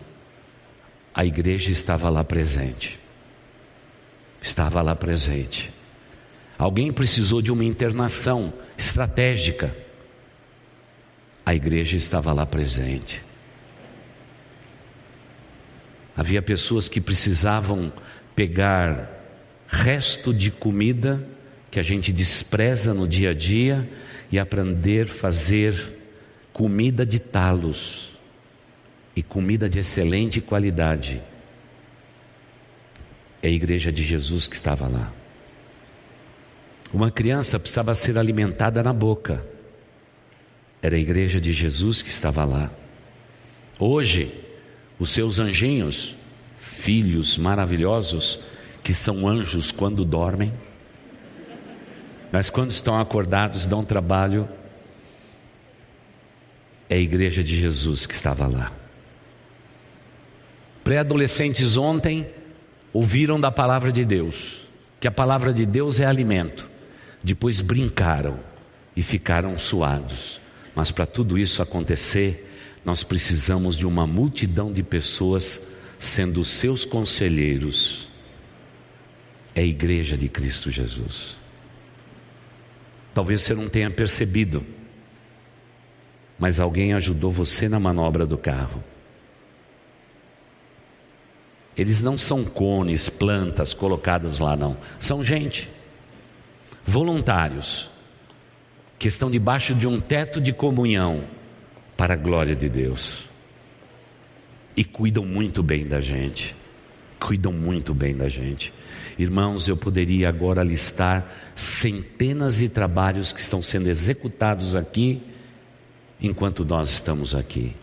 A 1.13 1.25
igreja 1.25 1.71
estava 1.71 2.09
lá 2.09 2.23
presente. 2.23 2.99
Estava 4.41 4.81
lá 4.81 4.95
presente. 4.95 5.73
Alguém 6.57 6.91
precisou 6.91 7.41
de 7.41 7.51
uma 7.51 7.63
internação 7.63 8.53
estratégica 8.77 9.85
a 11.45 11.53
igreja 11.53 11.95
estava 11.95 12.33
lá 12.33 12.45
presente. 12.45 13.21
Havia 16.17 16.41
pessoas 16.41 16.89
que 16.89 16.99
precisavam 16.99 17.93
pegar 18.35 19.11
resto 19.67 20.33
de 20.33 20.49
comida 20.49 21.25
que 21.69 21.79
a 21.79 21.83
gente 21.83 22.11
despreza 22.11 22.93
no 22.93 23.07
dia 23.07 23.29
a 23.29 23.33
dia 23.33 23.87
e 24.31 24.39
aprender 24.39 25.05
a 25.05 25.13
fazer 25.13 25.99
comida 26.55 27.05
de 27.05 27.19
talos 27.19 28.13
e 29.13 29.21
comida 29.21 29.67
de 29.67 29.79
excelente 29.79 30.39
qualidade. 30.39 31.21
É 33.43 33.49
a 33.49 33.51
igreja 33.51 33.91
de 33.91 34.01
Jesus 34.01 34.47
que 34.47 34.55
estava 34.55 34.87
lá. 34.87 35.11
Uma 36.93 37.11
criança 37.11 37.59
precisava 37.59 37.93
ser 37.93 38.17
alimentada 38.17 38.81
na 38.81 38.93
boca. 38.93 39.45
Era 40.81 40.95
a 40.95 40.97
igreja 40.97 41.41
de 41.41 41.51
Jesus 41.51 42.01
que 42.01 42.09
estava 42.09 42.45
lá. 42.45 42.71
Hoje, 43.77 44.33
os 44.97 45.09
seus 45.09 45.39
anjinhos, 45.39 46.15
filhos 46.57 47.37
maravilhosos, 47.37 48.45
que 48.81 48.93
são 48.93 49.27
anjos 49.27 49.73
quando 49.73 50.05
dormem, 50.05 50.53
mas 52.31 52.49
quando 52.49 52.71
estão 52.71 52.97
acordados 52.97 53.65
dão 53.65 53.83
trabalho. 53.83 54.47
É 56.89 56.95
a 56.95 56.99
igreja 56.99 57.43
de 57.43 57.57
Jesus 57.57 58.05
que 58.05 58.13
estava 58.13 58.47
lá. 58.47 58.71
Pré-adolescentes 60.83 61.77
ontem 61.77 62.27
ouviram 62.93 63.39
da 63.39 63.51
palavra 63.51 63.91
de 63.91 64.05
Deus, 64.05 64.61
que 64.99 65.07
a 65.07 65.11
palavra 65.11 65.51
de 65.51 65.65
Deus 65.65 65.99
é 65.99 66.05
alimento. 66.05 66.69
Depois 67.23 67.59
brincaram 67.59 68.39
e 68.95 69.01
ficaram 69.01 69.57
suados. 69.57 70.39
Mas 70.75 70.91
para 70.91 71.05
tudo 71.05 71.37
isso 71.37 71.61
acontecer, 71.61 72.51
nós 72.85 73.03
precisamos 73.03 73.75
de 73.75 73.85
uma 73.85 74.05
multidão 74.05 74.71
de 74.71 74.83
pessoas 74.83 75.71
sendo 75.97 76.45
seus 76.45 76.85
conselheiros. 76.85 78.07
É 79.55 79.61
a 79.61 79.65
igreja 79.65 80.15
de 80.15 80.29
Cristo 80.29 80.69
Jesus. 80.69 81.37
Talvez 83.13 83.41
você 83.41 83.55
não 83.55 83.69
tenha 83.69 83.89
percebido, 83.89 84.63
mas 86.37 86.59
alguém 86.59 86.93
ajudou 86.93 87.31
você 87.31 87.69
na 87.69 87.79
manobra 87.79 88.25
do 88.25 88.37
carro. 88.37 88.83
Eles 91.77 91.99
não 91.99 92.17
são 92.17 92.43
cones, 92.43 93.09
plantas 93.09 93.73
colocadas 93.73 94.39
lá, 94.39 94.55
não. 94.55 94.77
São 94.99 95.23
gente, 95.23 95.69
voluntários, 96.85 97.89
que 98.97 99.07
estão 99.07 99.29
debaixo 99.29 99.75
de 99.75 99.87
um 99.87 99.99
teto 99.99 100.39
de 100.39 100.53
comunhão 100.53 101.25
para 101.97 102.13
a 102.13 102.17
glória 102.17 102.55
de 102.55 102.69
Deus. 102.69 103.25
E 104.75 104.83
cuidam 104.83 105.25
muito 105.25 105.61
bem 105.61 105.85
da 105.85 105.99
gente. 105.99 106.55
Cuidam 107.19 107.51
muito 107.51 107.93
bem 107.93 108.15
da 108.15 108.29
gente. 108.29 108.73
Irmãos, 109.17 109.67
eu 109.67 109.75
poderia 109.75 110.27
agora 110.29 110.63
listar 110.63 111.25
centenas 111.55 112.57
de 112.57 112.69
trabalhos 112.69 113.31
que 113.33 113.39
estão 113.39 113.61
sendo 113.61 113.89
executados 113.89 114.75
aqui 114.75 115.21
enquanto 116.21 116.63
nós 116.65 116.91
estamos 116.91 117.35
aqui. 117.35 117.75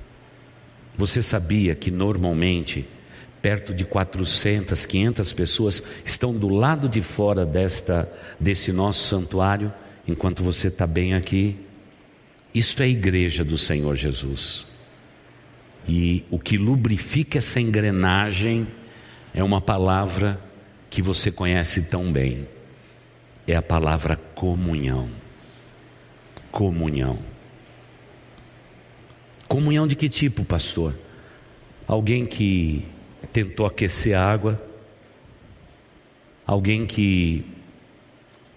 Você 0.96 1.22
sabia 1.22 1.74
que 1.74 1.90
normalmente 1.90 2.86
perto 3.40 3.74
de 3.74 3.84
400, 3.84 4.84
500 4.84 5.32
pessoas 5.32 5.82
estão 6.04 6.32
do 6.32 6.48
lado 6.48 6.88
de 6.88 7.02
fora 7.02 7.44
desta 7.44 8.10
desse 8.38 8.72
nosso 8.72 9.08
santuário 9.08 9.72
enquanto 10.06 10.44
você 10.44 10.68
está 10.68 10.86
bem 10.86 11.14
aqui? 11.14 11.56
Isto 12.54 12.82
é 12.82 12.86
a 12.86 12.88
igreja 12.88 13.44
do 13.44 13.56
Senhor 13.56 13.96
Jesus. 13.96 14.66
E 15.88 16.24
o 16.30 16.38
que 16.38 16.56
lubrifica 16.56 17.38
essa 17.38 17.60
engrenagem 17.60 18.68
é 19.34 19.42
uma 19.42 19.60
palavra 19.60 20.40
que 20.90 21.02
você 21.02 21.32
conhece 21.32 21.84
tão 21.84 22.12
bem. 22.12 22.46
É 23.46 23.56
a 23.56 23.62
palavra 23.62 24.16
comunhão. 24.34 25.08
Comunhão. 26.50 27.31
Comunhão 29.52 29.86
de 29.86 29.94
que 29.94 30.08
tipo, 30.08 30.46
pastor? 30.46 30.94
Alguém 31.86 32.24
que 32.24 32.88
tentou 33.34 33.66
aquecer 33.66 34.16
a 34.16 34.24
água, 34.24 34.58
alguém 36.46 36.86
que 36.86 37.44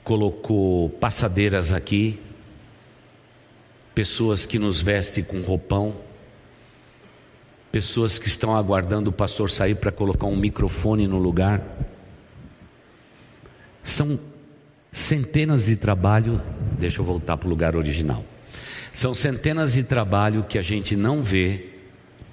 colocou 0.05 0.89
passadeiras 0.91 1.73
aqui, 1.73 2.17
pessoas 3.93 4.45
que 4.45 4.58
nos 4.58 4.81
vestem 4.81 5.21
com 5.21 5.41
roupão, 5.41 5.97
pessoas 7.73 8.17
que 8.17 8.29
estão 8.29 8.55
aguardando 8.55 9.10
o 9.10 9.13
pastor 9.13 9.51
sair 9.51 9.75
para 9.75 9.91
colocar 9.91 10.27
um 10.27 10.38
microfone 10.38 11.10
no 11.10 11.17
lugar. 11.17 11.62
São 13.84 14.17
centenas 14.93 15.65
de 15.65 15.75
trabalho, 15.75 16.41
deixa 16.79 17.01
eu 17.01 17.03
voltar 17.03 17.36
para 17.36 17.47
o 17.47 17.49
lugar 17.49 17.75
original. 17.75 18.23
São 18.95 19.13
centenas 19.13 19.73
de 19.73 19.84
trabalho 19.84 20.45
que 20.47 20.58
a 20.58 20.62
gente 20.62 20.95
não 20.95 21.21
vê, 21.21 21.65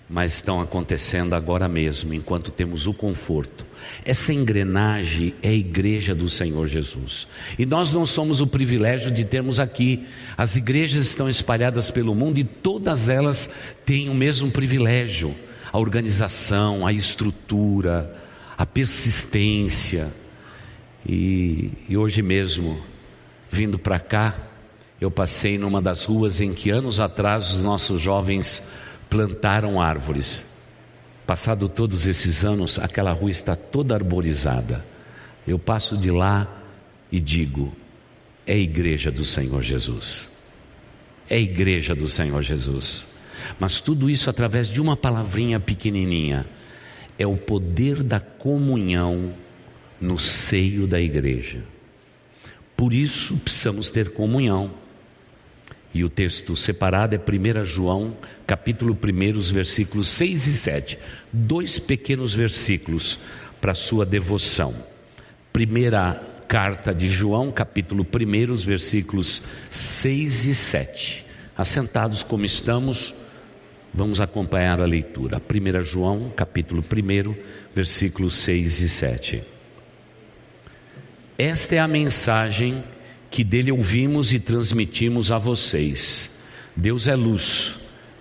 mas 0.08 0.34
estão 0.34 0.60
acontecendo 0.60 1.34
agora 1.34 1.66
mesmo, 1.66 2.14
enquanto 2.14 2.52
temos 2.52 2.86
o 2.86 2.94
conforto. 2.94 3.66
Essa 4.04 4.32
engrenagem 4.32 5.34
é 5.42 5.48
a 5.48 5.54
igreja 5.54 6.14
do 6.14 6.28
Senhor 6.28 6.68
Jesus. 6.68 7.26
E 7.58 7.66
nós 7.66 7.92
não 7.92 8.06
somos 8.06 8.40
o 8.40 8.46
privilégio 8.46 9.10
de 9.10 9.24
termos 9.24 9.58
aqui. 9.58 10.06
As 10.36 10.54
igrejas 10.54 11.04
estão 11.04 11.28
espalhadas 11.28 11.90
pelo 11.90 12.14
mundo 12.14 12.38
e 12.38 12.44
todas 12.44 13.08
elas 13.08 13.74
têm 13.84 14.08
o 14.08 14.14
mesmo 14.14 14.48
privilégio: 14.48 15.34
a 15.72 15.80
organização, 15.80 16.86
a 16.86 16.92
estrutura, 16.92 18.16
a 18.56 18.64
persistência 18.64 20.12
e, 21.04 21.72
e 21.88 21.96
hoje 21.96 22.22
mesmo, 22.22 22.80
vindo 23.50 23.80
para 23.80 23.98
cá, 23.98 24.51
eu 25.02 25.10
passei 25.10 25.58
numa 25.58 25.82
das 25.82 26.04
ruas 26.04 26.40
em 26.40 26.54
que 26.54 26.70
anos 26.70 27.00
atrás 27.00 27.56
os 27.56 27.60
nossos 27.60 28.00
jovens 28.00 28.70
plantaram 29.10 29.80
árvores. 29.80 30.46
Passado 31.26 31.68
todos 31.68 32.06
esses 32.06 32.44
anos, 32.44 32.78
aquela 32.78 33.10
rua 33.10 33.32
está 33.32 33.56
toda 33.56 33.96
arborizada. 33.96 34.86
Eu 35.44 35.58
passo 35.58 35.98
de 35.98 36.08
lá 36.08 36.46
e 37.10 37.18
digo: 37.18 37.76
é 38.46 38.56
igreja 38.56 39.10
do 39.10 39.24
Senhor 39.24 39.60
Jesus. 39.64 40.30
É 41.28 41.36
igreja 41.36 41.96
do 41.96 42.06
Senhor 42.06 42.40
Jesus. 42.40 43.08
Mas 43.58 43.80
tudo 43.80 44.08
isso 44.08 44.30
através 44.30 44.68
de 44.68 44.80
uma 44.80 44.96
palavrinha 44.96 45.58
pequenininha. 45.58 46.46
É 47.18 47.26
o 47.26 47.36
poder 47.36 48.04
da 48.04 48.20
comunhão 48.20 49.32
no 50.00 50.16
seio 50.16 50.86
da 50.86 51.00
igreja. 51.00 51.64
Por 52.76 52.94
isso 52.94 53.36
precisamos 53.38 53.90
ter 53.90 54.12
comunhão. 54.12 54.80
E 55.94 56.04
o 56.04 56.08
texto 56.08 56.56
separado 56.56 57.14
é 57.14 57.18
1 57.18 57.64
João, 57.64 58.16
capítulo 58.46 58.96
1, 58.96 59.40
versículos 59.52 60.08
6 60.08 60.46
e 60.46 60.52
7. 60.54 60.98
Dois 61.32 61.78
pequenos 61.78 62.34
versículos 62.34 63.18
para 63.60 63.74
sua 63.74 64.06
devoção. 64.06 64.74
Primeira 65.52 66.20
carta 66.48 66.94
de 66.94 67.08
João, 67.08 67.50
capítulo 67.50 68.04
1, 68.04 68.54
versículos 68.56 69.42
6 69.70 70.46
e 70.46 70.54
7. 70.54 71.26
Assentados 71.56 72.22
como 72.22 72.46
estamos, 72.46 73.14
vamos 73.92 74.20
acompanhar 74.20 74.80
a 74.80 74.86
leitura. 74.86 75.40
1 75.40 75.82
João, 75.82 76.32
capítulo 76.34 76.82
1, 76.82 77.34
versículos 77.74 78.36
6 78.36 78.80
e 78.80 78.88
7. 78.88 79.42
Esta 81.38 81.74
é 81.74 81.78
a 81.78 81.88
mensagem 81.88 82.82
que 82.82 83.01
dele 83.42 83.72
ouvimos 83.72 84.34
e 84.34 84.38
transmitimos 84.38 85.32
a 85.32 85.38
vocês. 85.38 86.38
Deus 86.76 87.08
é 87.08 87.16
luz, 87.16 87.74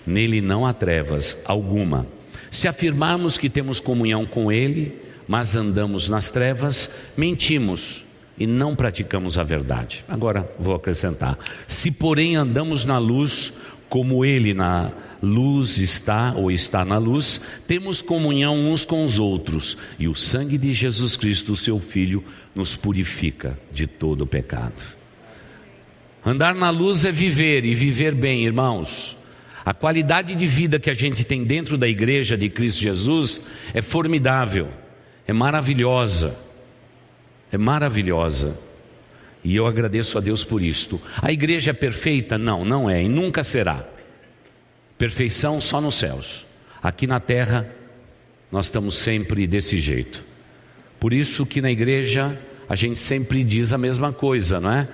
nele 0.07 0.39
não 0.39 0.65
há 0.65 0.73
trevas 0.73 1.37
alguma. 1.43 2.07
Se 2.49 2.67
afirmarmos 2.67 3.37
que 3.37 3.49
temos 3.49 3.79
comunhão 3.79 4.25
com 4.25 4.51
Ele, 4.51 4.97
mas 5.27 5.55
andamos 5.55 6.07
nas 6.07 6.29
trevas, 6.29 6.89
mentimos 7.15 8.05
e 8.37 8.47
não 8.47 8.75
praticamos 8.75 9.37
a 9.37 9.43
verdade. 9.43 10.03
Agora 10.07 10.49
vou 10.59 10.75
acrescentar: 10.75 11.37
se 11.67 11.91
porém 11.91 12.35
andamos 12.35 12.83
na 12.83 12.97
luz, 12.97 13.53
como 13.89 14.25
Ele 14.25 14.53
na 14.53 14.91
luz 15.21 15.77
está 15.77 16.33
ou 16.35 16.51
está 16.51 16.83
na 16.83 16.97
luz, 16.97 17.39
temos 17.67 18.01
comunhão 18.01 18.71
uns 18.71 18.85
com 18.85 19.05
os 19.05 19.19
outros, 19.19 19.77
e 19.99 20.07
o 20.07 20.15
sangue 20.15 20.57
de 20.57 20.73
Jesus 20.73 21.15
Cristo, 21.15 21.55
seu 21.55 21.79
Filho, 21.79 22.23
nos 22.55 22.75
purifica 22.75 23.57
de 23.71 23.85
todo 23.85 24.21
o 24.21 24.27
pecado. 24.27 25.00
Andar 26.25 26.53
na 26.53 26.69
luz 26.69 27.03
é 27.03 27.11
viver 27.11 27.65
e 27.65 27.73
viver 27.73 28.13
bem, 28.13 28.45
irmãos. 28.45 29.17
A 29.65 29.73
qualidade 29.73 30.35
de 30.35 30.47
vida 30.47 30.79
que 30.79 30.89
a 30.89 30.93
gente 30.93 31.23
tem 31.23 31.43
dentro 31.43 31.77
da 31.77 31.87
igreja 31.87 32.37
de 32.37 32.49
Cristo 32.49 32.81
Jesus 32.81 33.47
é 33.73 33.81
formidável, 33.81 34.69
é 35.27 35.33
maravilhosa, 35.33 36.37
é 37.51 37.57
maravilhosa. 37.57 38.59
E 39.43 39.55
eu 39.55 39.65
agradeço 39.65 40.17
a 40.17 40.21
Deus 40.21 40.43
por 40.43 40.61
isto. 40.61 41.01
A 41.21 41.31
igreja 41.31 41.71
é 41.71 41.73
perfeita? 41.73 42.37
Não, 42.37 42.63
não 42.63 42.89
é 42.89 43.03
e 43.03 43.09
nunca 43.09 43.43
será. 43.43 43.83
Perfeição 44.97 45.59
só 45.59 45.81
nos 45.81 45.95
céus. 45.95 46.45
Aqui 46.81 47.07
na 47.07 47.19
terra, 47.19 47.67
nós 48.51 48.67
estamos 48.67 48.95
sempre 48.95 49.47
desse 49.47 49.79
jeito. 49.79 50.23
Por 50.99 51.13
isso 51.13 51.45
que 51.45 51.61
na 51.61 51.71
igreja 51.71 52.39
a 52.69 52.75
gente 52.75 52.99
sempre 52.99 53.43
diz 53.43 53.73
a 53.73 53.77
mesma 53.77 54.13
coisa, 54.13 54.59
não 54.59 54.71
é? 54.71 54.87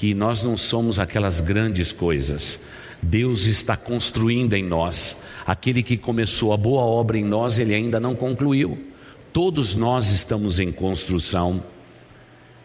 Que 0.00 0.14
nós 0.14 0.42
não 0.42 0.56
somos 0.56 0.98
aquelas 0.98 1.42
grandes 1.42 1.92
coisas. 1.92 2.58
Deus 3.02 3.44
está 3.44 3.76
construindo 3.76 4.54
em 4.54 4.64
nós. 4.64 5.26
Aquele 5.46 5.82
que 5.82 5.98
começou 5.98 6.54
a 6.54 6.56
boa 6.56 6.80
obra 6.80 7.18
em 7.18 7.22
nós, 7.22 7.58
ele 7.58 7.74
ainda 7.74 8.00
não 8.00 8.14
concluiu. 8.14 8.82
Todos 9.30 9.74
nós 9.74 10.08
estamos 10.08 10.58
em 10.58 10.72
construção. 10.72 11.62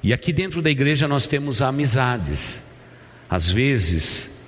E 0.02 0.13
aqui 0.13 0.32
dentro 0.32 0.62
da 0.62 0.69
igreja 0.69 1.10
nós 1.10 1.28
temos 1.28 1.62
amizades. 1.62 2.71
Às 3.30 3.52
vezes, 3.52 4.39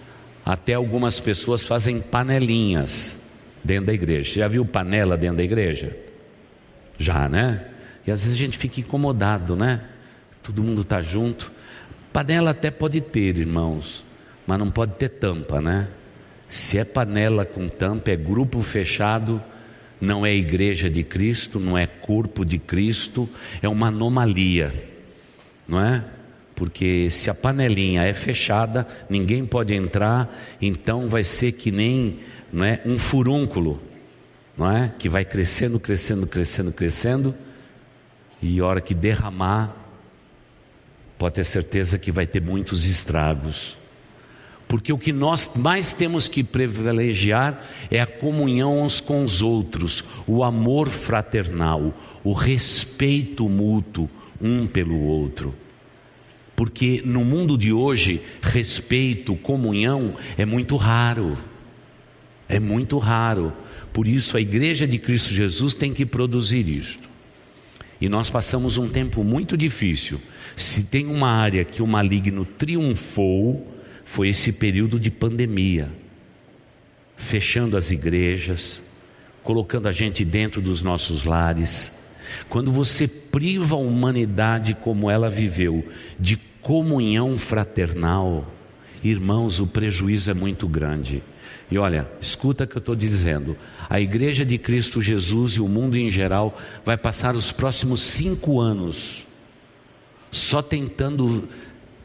até 0.45 0.73
algumas 0.75 1.19
pessoas 1.19 1.65
fazem 1.65 1.99
panelinhas 1.99 3.19
dentro 3.61 3.87
da 3.87 3.93
igreja. 3.93 4.35
Já 4.35 4.47
viu 4.47 4.65
panela 4.65 5.17
dentro 5.17 5.35
da 5.35 5.43
igreja? 5.43 5.93
Já, 6.97 7.27
né? 7.27 7.65
E 8.07 8.11
às 8.11 8.23
vezes 8.23 8.33
a 8.33 8.39
gente 8.39 8.57
fica 8.57 8.79
incomodado, 8.79 9.57
né? 9.57 9.81
Todo 10.41 10.63
mundo 10.63 10.83
está 10.83 11.01
junto. 11.01 11.56
Panela 12.17 12.49
até 12.49 12.71
pode 12.71 12.99
ter, 12.99 13.37
irmãos, 13.37 14.03
mas 14.47 14.57
não 14.57 14.71
pode 14.71 14.93
ter 14.93 15.07
tampa, 15.07 15.61
né? 15.61 15.87
Se 16.49 16.79
é 16.79 16.83
panela 16.83 17.45
com 17.45 17.69
tampa, 17.69 18.09
é 18.09 18.15
grupo 18.15 18.59
fechado, 18.63 19.39
não 20.01 20.25
é 20.25 20.33
igreja 20.33 20.89
de 20.89 21.03
Cristo, 21.03 21.59
não 21.59 21.77
é 21.77 21.85
corpo 21.85 22.43
de 22.43 22.57
Cristo, 22.57 23.29
é 23.61 23.69
uma 23.69 23.89
anomalia, 23.89 24.73
não 25.67 25.79
é? 25.79 26.03
Porque 26.55 27.07
se 27.11 27.29
a 27.29 27.35
panelinha 27.35 28.01
é 28.01 28.15
fechada, 28.15 28.87
ninguém 29.07 29.45
pode 29.45 29.75
entrar, 29.75 30.35
então 30.59 31.07
vai 31.07 31.23
ser 31.23 31.51
que 31.51 31.69
nem 31.69 32.17
não 32.51 32.65
é, 32.65 32.81
um 32.83 32.97
furúnculo, 32.97 33.79
não 34.57 34.71
é? 34.71 34.91
Que 34.97 35.07
vai 35.07 35.23
crescendo, 35.23 35.79
crescendo, 35.79 36.25
crescendo, 36.25 36.71
crescendo, 36.71 37.35
e 38.41 38.59
a 38.59 38.65
hora 38.65 38.81
que 38.81 38.95
derramar, 38.95 39.86
pode 41.17 41.35
ter 41.35 41.43
certeza 41.43 41.97
que 41.97 42.11
vai 42.11 42.27
ter 42.27 42.41
muitos 42.41 42.85
estragos. 42.85 43.77
Porque 44.67 44.91
o 44.91 44.97
que 44.97 45.13
nós 45.13 45.49
mais 45.55 45.93
temos 45.93 46.27
que 46.27 46.43
privilegiar 46.43 47.65
é 47.89 48.01
a 48.01 48.05
comunhão 48.05 48.81
uns 48.81 48.99
com 48.99 49.23
os 49.23 49.41
outros, 49.41 50.03
o 50.27 50.43
amor 50.43 50.89
fraternal, 50.89 51.93
o 52.23 52.33
respeito 52.33 53.47
mútuo 53.47 54.09
um 54.41 54.67
pelo 54.67 54.99
outro. 54.99 55.55
Porque 56.55 57.01
no 57.05 57.23
mundo 57.23 57.57
de 57.57 57.71
hoje, 57.71 58.21
respeito, 58.41 59.35
comunhão 59.35 60.15
é 60.37 60.45
muito 60.45 60.75
raro. 60.75 61.37
É 62.49 62.59
muito 62.59 62.97
raro. 62.97 63.53
Por 63.93 64.07
isso 64.07 64.35
a 64.35 64.41
igreja 64.41 64.87
de 64.87 64.97
Cristo 64.97 65.33
Jesus 65.33 65.73
tem 65.73 65.93
que 65.93 66.05
produzir 66.05 66.67
isto. 66.67 67.09
E 68.01 68.09
nós 68.09 68.29
passamos 68.29 68.77
um 68.77 68.89
tempo 68.89 69.23
muito 69.23 69.55
difícil. 69.57 70.19
Se 70.57 70.85
tem 70.85 71.05
uma 71.05 71.29
área 71.29 71.63
que 71.63 71.83
o 71.83 71.87
maligno 71.87 72.43
triunfou, 72.43 73.77
foi 74.03 74.29
esse 74.29 74.51
período 74.51 74.99
de 74.99 75.11
pandemia, 75.11 75.87
fechando 77.15 77.77
as 77.77 77.91
igrejas, 77.91 78.81
colocando 79.43 79.87
a 79.87 79.91
gente 79.91 80.25
dentro 80.25 80.59
dos 80.59 80.81
nossos 80.81 81.25
lares. 81.25 82.09
Quando 82.49 82.71
você 82.71 83.07
priva 83.07 83.75
a 83.75 83.79
humanidade 83.79 84.73
como 84.73 85.11
ela 85.11 85.29
viveu 85.29 85.85
de 86.19 86.37
comunhão 86.59 87.37
fraternal, 87.37 88.51
irmãos, 89.03 89.59
o 89.59 89.67
prejuízo 89.67 90.31
é 90.31 90.33
muito 90.33 90.67
grande. 90.67 91.21
E 91.69 91.77
olha, 91.77 92.09
escuta 92.19 92.63
o 92.63 92.67
que 92.67 92.77
eu 92.77 92.79
estou 92.79 92.95
dizendo. 92.95 93.55
A 93.87 94.01
igreja 94.01 94.43
de 94.43 94.57
Cristo 94.57 95.03
Jesus 95.03 95.53
e 95.53 95.61
o 95.61 95.67
mundo 95.67 95.95
em 95.95 96.09
geral 96.09 96.57
vai 96.83 96.97
passar 96.97 97.35
os 97.35 97.51
próximos 97.51 98.01
cinco 98.01 98.59
anos 98.59 99.26
só 100.31 100.61
tentando 100.61 101.47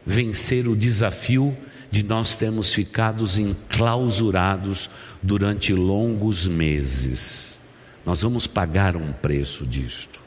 vencer 0.04 0.66
o 0.68 0.76
desafio 0.76 1.56
de 1.90 2.02
nós 2.02 2.34
termos 2.34 2.72
ficado 2.72 3.24
enclausurados 3.38 4.88
durante 5.22 5.72
longos 5.72 6.48
meses. 6.48 7.58
Nós 8.04 8.22
vamos 8.22 8.46
pagar 8.46 8.96
um 8.96 9.12
preço 9.12 9.66
disto. 9.66 10.20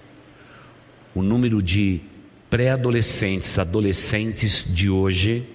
O 1.13 1.21
número 1.21 1.62
de 1.62 2.01
pré-adolescentes, 2.49 3.58
adolescentes 3.58 4.63
de 4.67 4.89
hoje, 4.89 5.47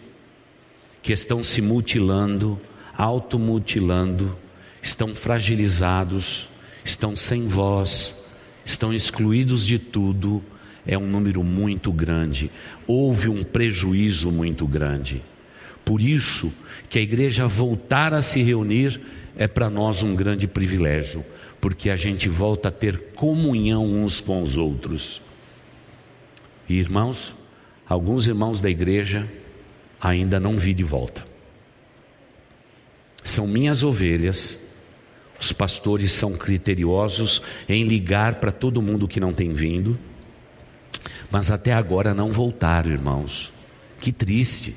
que 1.02 1.12
estão 1.12 1.42
se 1.42 1.62
mutilando, 1.62 2.60
automutilando, 2.96 4.36
estão 4.82 5.14
fragilizados, 5.14 6.48
estão 6.84 7.14
sem 7.14 7.46
voz, 7.46 8.24
estão 8.64 8.92
excluídos 8.92 9.66
de 9.66 9.78
tudo, 9.78 10.42
é 10.86 10.96
um 10.96 11.06
número 11.06 11.42
muito 11.42 11.92
grande. 11.92 12.50
Houve 12.86 13.28
um 13.28 13.42
prejuízo 13.42 14.30
muito 14.30 14.66
grande. 14.66 15.22
Por 15.84 16.00
isso 16.00 16.52
que 16.88 16.98
a 16.98 17.02
igreja 17.02 17.46
voltar 17.46 18.12
a 18.12 18.22
se 18.22 18.42
reunir 18.42 19.00
é 19.36 19.46
para 19.46 19.70
nós 19.70 20.02
um 20.02 20.14
grande 20.14 20.46
privilégio, 20.46 21.24
porque 21.60 21.90
a 21.90 21.96
gente 21.96 22.28
volta 22.28 22.68
a 22.68 22.72
ter 22.72 23.12
comunhão 23.14 23.84
uns 23.84 24.20
com 24.20 24.42
os 24.42 24.56
outros. 24.56 25.20
E 26.68 26.78
irmãos, 26.78 27.34
alguns 27.88 28.26
irmãos 28.26 28.60
da 28.60 28.70
igreja 28.70 29.28
ainda 30.00 30.40
não 30.40 30.56
vi 30.56 30.74
de 30.74 30.84
volta. 30.84 31.24
São 33.24 33.46
minhas 33.46 33.82
ovelhas. 33.82 34.58
Os 35.40 35.52
pastores 35.52 36.12
são 36.12 36.36
criteriosos 36.36 37.40
em 37.68 37.84
ligar 37.84 38.36
para 38.36 38.52
todo 38.52 38.82
mundo 38.82 39.08
que 39.08 39.18
não 39.18 39.32
tem 39.32 39.52
vindo, 39.52 39.98
mas 41.30 41.50
até 41.50 41.72
agora 41.72 42.12
não 42.12 42.32
voltaram, 42.32 42.90
irmãos. 42.90 43.52
Que 44.00 44.10
triste. 44.10 44.74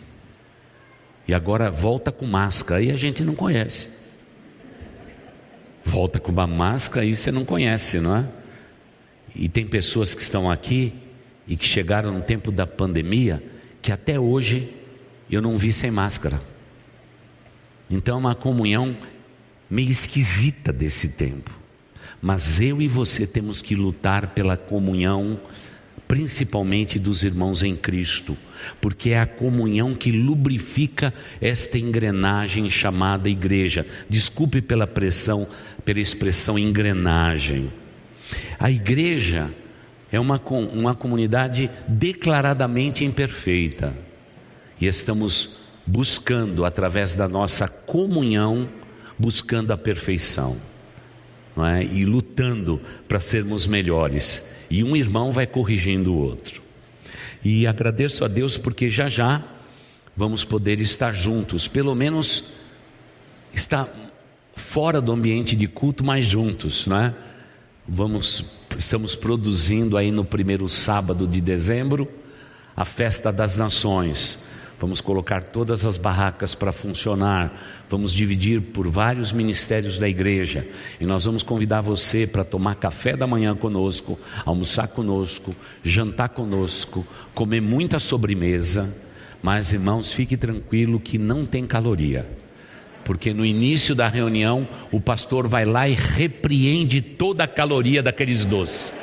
E 1.27 1.33
agora 1.33 1.71
volta 1.71 2.11
com 2.11 2.25
máscara, 2.25 2.79
aí 2.79 2.91
a 2.91 2.97
gente 2.97 3.23
não 3.23 3.33
conhece. 3.33 3.89
Volta 5.83 6.19
com 6.19 6.31
uma 6.31 6.45
máscara, 6.45 7.05
aí 7.05 7.15
você 7.15 7.31
não 7.31 7.43
conhece, 7.43 7.99
não 7.99 8.17
é? 8.17 8.25
E 9.35 9.49
tem 9.49 9.65
pessoas 9.65 10.13
que 10.13 10.21
estão 10.21 10.51
aqui 10.51 10.93
e 11.47 11.57
que 11.57 11.65
chegaram 11.65 12.13
no 12.13 12.21
tempo 12.21 12.51
da 12.51 12.67
pandemia 12.67 13.43
que 13.81 13.91
até 13.91 14.19
hoje 14.19 14.73
eu 15.29 15.41
não 15.41 15.57
vi 15.57 15.73
sem 15.73 15.91
máscara. 15.91 16.41
Então 17.89 18.15
é 18.15 18.17
uma 18.17 18.35
comunhão 18.35 18.95
meio 19.69 19.91
esquisita 19.91 20.71
desse 20.71 21.17
tempo. 21.17 21.51
Mas 22.21 22.61
eu 22.61 22.81
e 22.81 22.87
você 22.87 23.27
temos 23.27 23.61
que 23.61 23.75
lutar 23.75 24.27
pela 24.27 24.55
comunhão 24.55 25.39
principalmente 26.13 26.99
dos 26.99 27.23
irmãos 27.23 27.63
em 27.63 27.75
Cristo, 27.75 28.37
porque 28.79 29.09
é 29.09 29.19
a 29.19 29.25
comunhão 29.25 29.95
que 29.95 30.11
lubrifica 30.11 31.11
esta 31.41 31.79
engrenagem 31.79 32.69
chamada 32.69 33.27
igreja. 33.27 33.83
Desculpe 34.07 34.61
pela 34.61 34.85
pressão, 34.85 35.47
pela 35.83 35.99
expressão 35.99 36.59
engrenagem. 36.59 37.73
A 38.59 38.69
igreja 38.69 39.51
é 40.11 40.19
uma, 40.19 40.39
uma 40.71 40.93
comunidade 40.93 41.67
declaradamente 41.87 43.03
imperfeita 43.03 43.97
e 44.79 44.85
estamos 44.85 45.61
buscando, 45.83 46.63
através 46.63 47.15
da 47.15 47.27
nossa 47.27 47.67
comunhão, 47.67 48.69
buscando 49.17 49.73
a 49.73 49.77
perfeição 49.77 50.57
é? 51.57 51.83
e 51.83 52.05
lutando 52.05 52.79
para 53.07 53.19
sermos 53.19 53.65
melhores 53.65 54.53
e 54.69 54.83
um 54.83 54.95
irmão 54.95 55.31
vai 55.31 55.45
corrigindo 55.47 56.13
o 56.13 56.17
outro. 56.17 56.61
E 57.43 57.67
agradeço 57.67 58.23
a 58.23 58.27
Deus 58.27 58.57
porque 58.57 58.89
já 58.89 59.09
já 59.09 59.43
vamos 60.15 60.43
poder 60.45 60.79
estar 60.79 61.13
juntos, 61.13 61.67
pelo 61.67 61.95
menos 61.95 62.53
estar 63.53 63.87
fora 64.55 65.01
do 65.01 65.11
ambiente 65.11 65.55
de 65.55 65.67
culto, 65.67 66.03
mas 66.03 66.25
juntos, 66.25 66.87
não 66.87 66.97
é? 66.97 67.13
Vamos, 67.87 68.45
estamos 68.77 69.15
produzindo 69.15 69.97
aí 69.97 70.11
no 70.11 70.23
primeiro 70.23 70.69
sábado 70.69 71.27
de 71.27 71.41
dezembro 71.41 72.07
a 72.75 72.85
festa 72.85 73.31
das 73.31 73.57
nações. 73.57 74.47
Vamos 74.79 74.99
colocar 74.99 75.43
todas 75.43 75.85
as 75.85 75.97
barracas 75.97 76.55
para 76.55 76.71
funcionar. 76.71 77.85
Vamos 77.89 78.13
dividir 78.13 78.61
por 78.61 78.87
vários 78.87 79.31
ministérios 79.31 79.97
da 79.97 80.09
igreja. 80.09 80.67
E 80.99 81.05
nós 81.05 81.25
vamos 81.25 81.43
convidar 81.43 81.81
você 81.81 82.27
para 82.27 82.43
tomar 82.43 82.75
café 82.75 83.15
da 83.15 83.25
manhã 83.25 83.55
conosco, 83.55 84.19
almoçar 84.45 84.87
conosco, 84.89 85.55
jantar 85.83 86.29
conosco, 86.29 87.05
comer 87.33 87.61
muita 87.61 87.99
sobremesa. 87.99 88.93
Mas, 89.41 89.73
irmãos, 89.73 90.11
fique 90.11 90.35
tranquilo 90.35 90.99
que 90.99 91.17
não 91.17 91.45
tem 91.45 91.65
caloria. 91.65 92.27
Porque 93.03 93.33
no 93.33 93.45
início 93.45 93.93
da 93.93 94.07
reunião, 94.07 94.67
o 94.91 94.99
pastor 94.99 95.47
vai 95.47 95.65
lá 95.65 95.87
e 95.87 95.93
repreende 95.93 97.01
toda 97.01 97.43
a 97.43 97.47
caloria 97.47 98.01
daqueles 98.01 98.45
doces. 98.45 98.93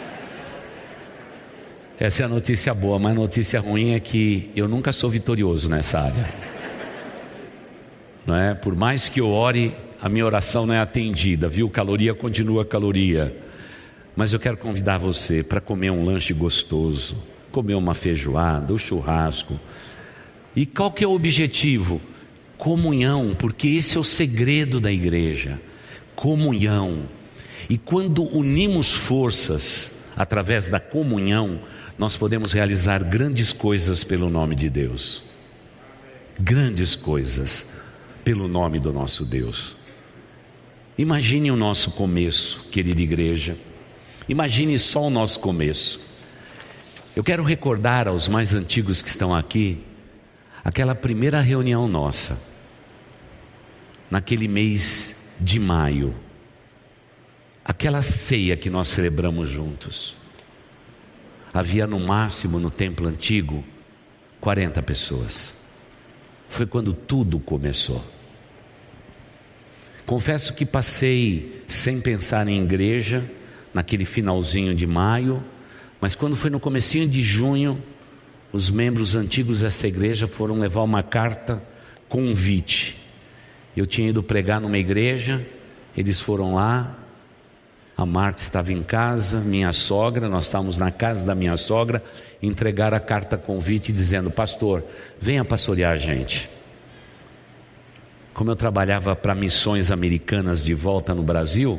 Essa 2.01 2.23
é 2.23 2.25
a 2.25 2.29
notícia 2.29 2.73
boa, 2.73 2.99
mas 2.99 3.13
a 3.13 3.15
notícia 3.15 3.61
ruim 3.61 3.91
é 3.91 4.01
que 4.01 4.51
eu 4.57 4.67
nunca 4.67 4.91
sou 4.91 5.11
vitorioso 5.11 5.69
nessa 5.69 6.01
área. 6.01 6.33
Não 8.25 8.35
é? 8.35 8.55
Por 8.55 8.75
mais 8.75 9.07
que 9.07 9.21
eu 9.21 9.29
ore, 9.29 9.75
a 10.01 10.09
minha 10.09 10.25
oração 10.25 10.67
não 10.67 10.73
é 10.73 10.81
atendida, 10.81 11.47
viu? 11.47 11.69
Caloria 11.69 12.15
continua 12.15 12.65
caloria. 12.65 13.37
Mas 14.17 14.33
eu 14.33 14.41
quero 14.41 14.57
convidar 14.57 14.97
você 14.97 15.43
para 15.43 15.61
comer 15.61 15.91
um 15.91 16.03
lanche 16.03 16.33
gostoso, 16.33 17.23
comer 17.53 17.75
uma 17.75 17.93
feijoada, 17.93 18.73
o 18.73 18.79
churrasco. 18.79 19.61
E 20.57 20.65
qual 20.65 20.91
que 20.91 21.05
é 21.05 21.07
o 21.07 21.13
objetivo? 21.13 22.01
Comunhão, 22.57 23.37
porque 23.39 23.69
esse 23.69 23.99
é 23.99 24.01
o 24.01 24.05
segredo 24.05 24.81
da 24.81 24.91
igreja. 24.91 25.61
Comunhão. 26.17 27.03
E 27.69 27.77
quando 27.77 28.25
unimos 28.35 28.91
forças 28.91 29.99
através 30.17 30.71
da 30.71 30.81
comunhão, 30.81 31.61
nós 32.01 32.17
podemos 32.17 32.55
realizar 32.55 33.05
grandes 33.05 33.53
coisas 33.53 34.03
pelo 34.03 34.31
nome 34.31 34.57
de 34.57 34.71
Deus. 34.71 35.23
Grandes 36.41 36.97
coisas 36.97 37.77
pelo 38.25 38.49
nome 38.49 38.81
do 38.81 38.91
nosso 38.91 39.23
Deus. 39.23 39.77
Imagine 40.97 41.51
o 41.51 41.57
nosso 41.57 41.91
começo, 41.91 42.69
querida 42.71 43.03
igreja. 43.03 43.55
Imagine 44.27 44.79
só 44.79 45.09
o 45.09 45.11
nosso 45.11 45.41
começo. 45.41 46.01
Eu 47.15 47.23
quero 47.23 47.45
recordar 47.45 48.09
aos 48.09 48.29
mais 48.29 48.55
antigos 48.55 49.03
que 49.03 49.11
estão 49.11 49.35
aqui 49.35 49.85
aquela 50.65 50.95
primeira 50.95 51.43
reunião 51.43 51.87
nossa, 51.87 52.43
naquele 54.11 54.49
mês 54.49 55.35
de 55.39 55.61
maio, 55.61 56.15
aquela 57.63 58.01
ceia 58.01 58.57
que 58.57 58.71
nós 58.71 58.89
celebramos 58.89 59.51
juntos. 59.51 60.19
Havia 61.53 61.87
no 61.87 61.99
máximo 61.99 62.59
no 62.59 62.71
templo 62.71 63.09
antigo 63.09 63.65
40 64.41 64.83
pessoas. 64.83 65.53
Foi 66.49 66.67
quando 66.67 66.93
tudo 66.93 67.39
começou. 67.39 68.05
Confesso 70.07 70.55
que 70.55 70.67
passei 70.67 71.63
sem 71.69 72.01
pensar 72.01 72.49
em 72.49 72.63
igreja 72.63 73.29
naquele 73.73 74.05
finalzinho 74.05 74.75
de 74.75 74.87
maio, 74.87 75.43
mas 76.01 76.15
quando 76.15 76.35
foi 76.35 76.51
no 76.51 76.59
comecinho 76.59 77.09
de 77.09 77.23
junho, 77.23 77.81
os 78.53 78.71
membros 78.71 79.15
antigos 79.15 79.61
desta 79.61 79.87
igreja 79.87 80.27
foram 80.27 80.59
levar 80.59 80.83
uma 80.83 81.03
carta 81.03 81.63
convite. 82.09 82.97
Eu 83.77 83.87
tinha 83.87 84.09
ido 84.09 84.23
pregar 84.23 84.61
numa 84.61 84.79
igreja, 84.79 85.47
eles 85.97 86.21
foram 86.21 86.55
lá, 86.55 86.99
a 88.03 88.07
Marta 88.07 88.43
estava 88.43 88.73
em 88.73 88.83
casa, 88.83 89.41
minha 89.41 89.73
sogra, 89.73 90.29
nós 90.29 90.47
estávamos 90.47 90.77
na 90.77 90.91
casa 90.91 91.25
da 91.25 91.35
minha 91.35 91.57
sogra, 91.57 92.03
entregaram 92.43 92.97
a 92.97 93.01
carta 93.01 93.37
convite 93.37 93.93
dizendo: 93.93 94.31
Pastor, 94.31 94.85
venha 95.21 95.45
pastorear 95.45 95.93
a 95.93 95.97
gente 95.97 96.49
como 98.41 98.51
eu 98.51 98.57
trabalhava 98.57 99.15
para 99.15 99.35
missões 99.35 99.91
americanas 99.91 100.65
de 100.65 100.73
volta 100.73 101.15
no 101.15 101.23
Brasil, 101.23 101.79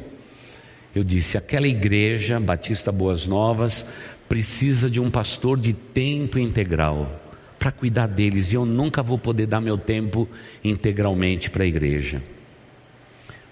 eu 0.94 1.04
disse: 1.04 1.36
aquela 1.36 1.68
igreja, 1.68 2.40
Batista 2.40 2.92
Boas 2.92 3.26
Novas, 3.26 4.12
precisa 4.30 4.88
de 4.88 5.00
um 5.00 5.10
pastor 5.10 5.60
de 5.60 5.74
tempo 5.74 6.38
integral 6.38 7.20
para 7.58 7.72
cuidar 7.72 8.06
deles 8.06 8.52
e 8.52 8.56
eu 8.56 8.64
nunca 8.64 9.02
vou 9.02 9.18
poder 9.18 9.48
dar 9.48 9.60
meu 9.60 9.76
tempo 9.76 10.30
integralmente 10.64 11.50
para 11.50 11.64
a 11.64 11.66
igreja. 11.66 12.22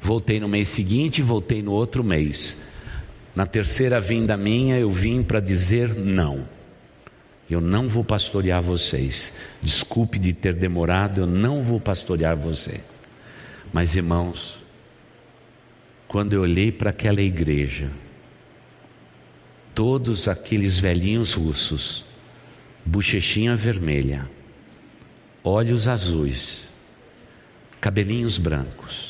Voltei 0.01 0.39
no 0.39 0.47
mês 0.47 0.69
seguinte, 0.69 1.21
voltei 1.21 1.61
no 1.61 1.71
outro 1.71 2.03
mês. 2.03 2.63
Na 3.35 3.45
terceira 3.45 3.99
vinda 3.99 4.35
minha, 4.35 4.77
eu 4.77 4.91
vim 4.91 5.21
para 5.23 5.39
dizer 5.39 5.93
não. 5.95 6.47
Eu 7.49 7.59
não 7.59 7.87
vou 7.87 8.03
pastorear 8.03 8.61
vocês. 8.61 9.33
Desculpe 9.61 10.19
de 10.19 10.33
ter 10.33 10.53
demorado, 10.53 11.21
eu 11.21 11.27
não 11.27 11.63
vou 11.63 11.79
pastorear 11.79 12.37
vocês. 12.37 12.81
Mas 13.73 13.95
irmãos, 13.95 14.61
quando 16.07 16.33
eu 16.33 16.41
olhei 16.41 16.71
para 16.71 16.91
aquela 16.91 17.21
igreja, 17.21 17.91
todos 19.73 20.27
aqueles 20.27 20.77
velhinhos 20.77 21.33
russos, 21.33 22.03
bochechinha 22.85 23.55
vermelha, 23.55 24.29
olhos 25.43 25.87
azuis, 25.87 26.67
cabelinhos 27.79 28.37
brancos, 28.37 29.08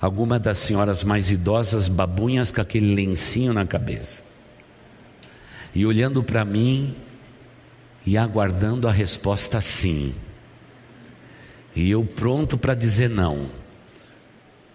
alguma 0.00 0.38
das 0.38 0.58
senhoras 0.58 1.02
mais 1.02 1.30
idosas 1.30 1.88
babunhas 1.88 2.50
com 2.50 2.60
aquele 2.60 2.94
lencinho 2.94 3.52
na 3.52 3.64
cabeça, 3.64 4.22
e 5.74 5.84
olhando 5.84 6.22
para 6.22 6.44
mim 6.44 6.94
e 8.06 8.16
aguardando 8.16 8.88
a 8.88 8.92
resposta 8.92 9.60
sim. 9.60 10.14
E 11.74 11.90
eu 11.90 12.04
pronto 12.04 12.56
para 12.56 12.74
dizer 12.74 13.10
não. 13.10 13.50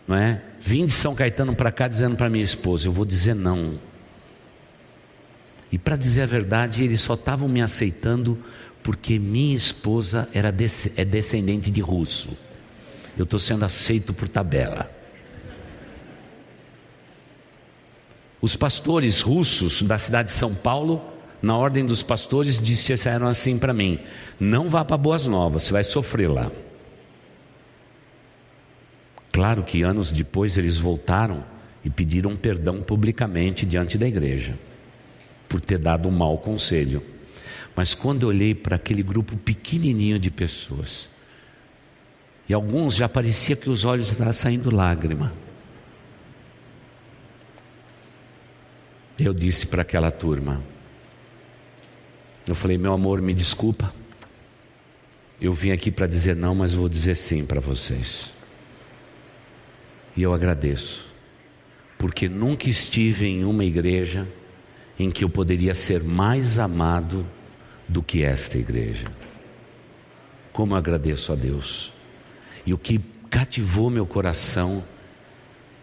Não 0.08 0.16
é? 0.16 0.42
Vim 0.60 0.86
de 0.86 0.92
São 0.92 1.16
Caetano 1.16 1.56
para 1.56 1.72
cá 1.72 1.88
dizendo 1.88 2.16
para 2.16 2.30
minha 2.30 2.44
esposa, 2.44 2.88
eu 2.88 2.92
vou 2.92 3.06
dizer 3.06 3.34
não. 3.34 3.80
E 5.72 5.78
para 5.78 5.96
dizer 5.96 6.24
a 6.24 6.26
verdade, 6.26 6.84
eles 6.84 7.02
só 7.02 7.14
estavam 7.14 7.48
me 7.48 7.62
aceitando 7.62 8.38
porque 8.84 9.18
minha 9.18 9.56
esposa 9.56 10.28
era 10.34 10.50
é 10.50 11.06
descendente 11.06 11.72
de 11.72 11.82
russo. 11.82 12.38
Eu 13.18 13.24
estou 13.24 13.40
sendo 13.40 13.64
aceito 13.64 14.14
por 14.14 14.28
tabela. 14.28 15.01
Os 18.42 18.56
pastores 18.56 19.22
russos 19.22 19.82
da 19.84 19.98
cidade 19.98 20.30
de 20.30 20.34
São 20.34 20.54
Paulo, 20.54 21.02
na 21.42 21.56
ordem 21.56 21.86
dos 21.86 22.02
pastores, 22.02 22.60
disseram 22.60 23.28
assim 23.28 23.60
para 23.60 23.74
mim: 23.74 24.00
não 24.40 24.68
vá 24.68 24.84
para 24.84 24.98
Boas 24.98 25.26
Novas, 25.28 25.64
você 25.64 25.72
vai 25.72 25.84
sofrer 25.84 26.28
lá. 26.28 26.52
Claro 29.32 29.64
que 29.64 29.84
anos 29.84 30.12
depois 30.12 30.58
eles 30.58 30.78
voltaram 30.78 31.46
e 31.86 31.90
pediram 31.90 32.36
perdão 32.36 32.82
publicamente 32.82 33.66
diante 33.66 33.98
da 33.98 34.08
igreja 34.08 34.58
por 35.48 35.62
ter 35.62 35.78
dado 35.78 36.08
um 36.08 36.12
mau 36.12 36.38
conselho. 36.38 37.04
Mas 37.76 37.94
quando 37.94 38.24
eu 38.24 38.30
olhei 38.30 38.54
para 38.54 38.76
aquele 38.76 39.04
grupo 39.04 39.38
pequenininho 39.38 40.20
de 40.20 40.30
pessoas, 40.30 41.10
e 42.48 42.54
alguns 42.54 42.96
já 42.96 43.08
parecia 43.08 43.56
que 43.56 43.70
os 43.70 43.86
olhos 43.86 44.10
estavam 44.10 44.34
saindo 44.34 44.74
lágrima. 44.74 45.32
Eu 49.18 49.34
disse 49.34 49.68
para 49.68 49.82
aquela 49.82 50.12
turma, 50.12 50.62
eu 52.48 52.56
falei, 52.56 52.78
meu 52.78 52.94
amor, 52.94 53.22
me 53.22 53.34
desculpa. 53.34 53.94
Eu 55.40 55.54
vim 55.54 55.72
aqui 55.72 55.92
para 55.92 56.08
dizer 56.08 56.36
não, 56.36 56.54
mas 56.56 56.74
vou 56.74 56.90
dizer 56.90 57.16
sim 57.16 57.46
para 57.46 57.60
vocês. 57.60 58.32
E 60.16 60.22
eu 60.22 60.34
agradeço, 60.34 61.06
porque 61.98 62.28
nunca 62.28 62.70
estive 62.70 63.26
em 63.26 63.46
uma 63.46 63.64
igreja 63.64 64.28
em 65.00 65.10
que 65.10 65.24
eu 65.24 65.30
poderia 65.30 65.74
ser 65.74 66.04
mais 66.04 66.60
amado 66.60 67.26
do 67.88 68.04
que 68.04 68.24
esta 68.24 68.58
igreja. 68.58 69.12
Como 70.52 70.74
eu 70.74 70.78
agradeço 70.78 71.32
a 71.32 71.36
Deus. 71.36 71.92
E 72.66 72.74
o 72.74 72.78
que 72.78 73.00
cativou 73.30 73.90
meu 73.90 74.06
coração 74.06 74.84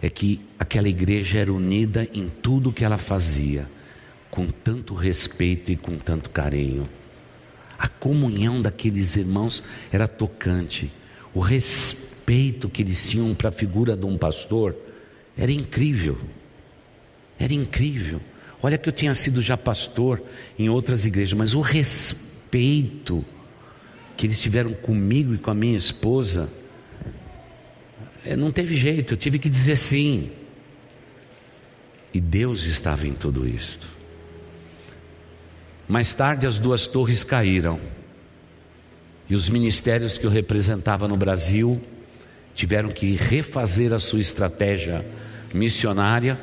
é 0.00 0.08
que 0.08 0.40
aquela 0.58 0.88
igreja 0.88 1.38
era 1.38 1.52
unida 1.52 2.08
em 2.12 2.28
tudo 2.28 2.72
que 2.72 2.84
ela 2.84 2.98
fazia, 2.98 3.66
com 4.30 4.46
tanto 4.46 4.94
respeito 4.94 5.72
e 5.72 5.76
com 5.76 5.98
tanto 5.98 6.30
carinho. 6.30 6.88
A 7.78 7.88
comunhão 7.88 8.60
daqueles 8.60 9.16
irmãos 9.16 9.62
era 9.92 10.08
tocante. 10.08 10.90
O 11.32 11.40
respeito 11.40 12.68
que 12.68 12.82
eles 12.82 13.08
tinham 13.08 13.34
para 13.34 13.50
a 13.50 13.52
figura 13.52 13.96
de 13.96 14.04
um 14.04 14.18
pastor 14.18 14.74
era 15.36 15.52
incrível. 15.52 16.18
Era 17.38 17.54
incrível. 17.54 18.20
Olha 18.60 18.76
que 18.76 18.88
eu 18.88 18.92
tinha 18.92 19.14
sido 19.14 19.40
já 19.40 19.56
pastor 19.56 20.20
em 20.58 20.68
outras 20.68 21.06
igrejas, 21.06 21.34
mas 21.34 21.54
o 21.54 21.60
respeito 21.60 23.24
que 24.16 24.26
eles 24.26 24.40
tiveram 24.40 24.72
comigo 24.72 25.32
e 25.32 25.38
com 25.38 25.52
a 25.52 25.54
minha 25.54 25.78
esposa, 25.78 26.52
não 28.36 28.50
teve 28.50 28.74
jeito, 28.74 29.14
eu 29.14 29.16
tive 29.16 29.38
que 29.38 29.48
dizer 29.48 29.76
sim. 29.76 30.30
E 32.12 32.20
Deus 32.20 32.64
estava 32.64 33.06
em 33.06 33.12
tudo 33.12 33.46
isto. 33.46 33.86
Mais 35.86 36.12
tarde 36.12 36.46
as 36.46 36.58
duas 36.58 36.86
torres 36.86 37.24
caíram. 37.24 37.80
E 39.28 39.34
os 39.34 39.48
ministérios 39.48 40.16
que 40.16 40.26
eu 40.26 40.30
representava 40.30 41.06
no 41.06 41.16
Brasil 41.16 41.80
tiveram 42.54 42.90
que 42.90 43.14
refazer 43.14 43.92
a 43.92 43.98
sua 43.98 44.20
estratégia 44.20 45.04
missionária. 45.54 46.38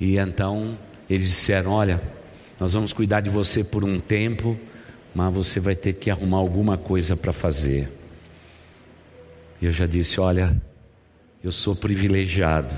E 0.00 0.18
então 0.18 0.76
eles 1.08 1.28
disseram: 1.28 1.72
Olha, 1.72 2.02
nós 2.58 2.72
vamos 2.72 2.92
cuidar 2.92 3.20
de 3.20 3.30
você 3.30 3.62
por 3.62 3.84
um 3.84 4.00
tempo, 4.00 4.58
mas 5.14 5.32
você 5.32 5.60
vai 5.60 5.74
ter 5.74 5.94
que 5.94 6.10
arrumar 6.10 6.38
alguma 6.38 6.76
coisa 6.76 7.16
para 7.16 7.32
fazer. 7.32 7.97
E 9.60 9.66
eu 9.66 9.72
já 9.72 9.86
disse: 9.86 10.20
Olha, 10.20 10.60
eu 11.42 11.52
sou 11.52 11.74
privilegiado, 11.74 12.74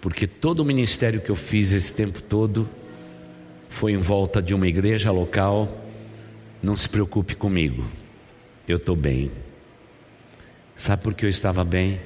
porque 0.00 0.26
todo 0.26 0.60
o 0.60 0.64
ministério 0.64 1.20
que 1.20 1.30
eu 1.30 1.36
fiz 1.36 1.72
esse 1.72 1.94
tempo 1.94 2.20
todo 2.20 2.68
foi 3.68 3.92
em 3.92 3.98
volta 3.98 4.42
de 4.42 4.54
uma 4.54 4.66
igreja 4.66 5.10
local. 5.10 5.78
Não 6.62 6.76
se 6.76 6.88
preocupe 6.88 7.34
comigo, 7.34 7.84
eu 8.68 8.76
estou 8.76 8.94
bem. 8.94 9.30
Sabe 10.76 11.02
por 11.02 11.14
que 11.14 11.24
eu 11.24 11.30
estava 11.30 11.64
bem? 11.64 12.00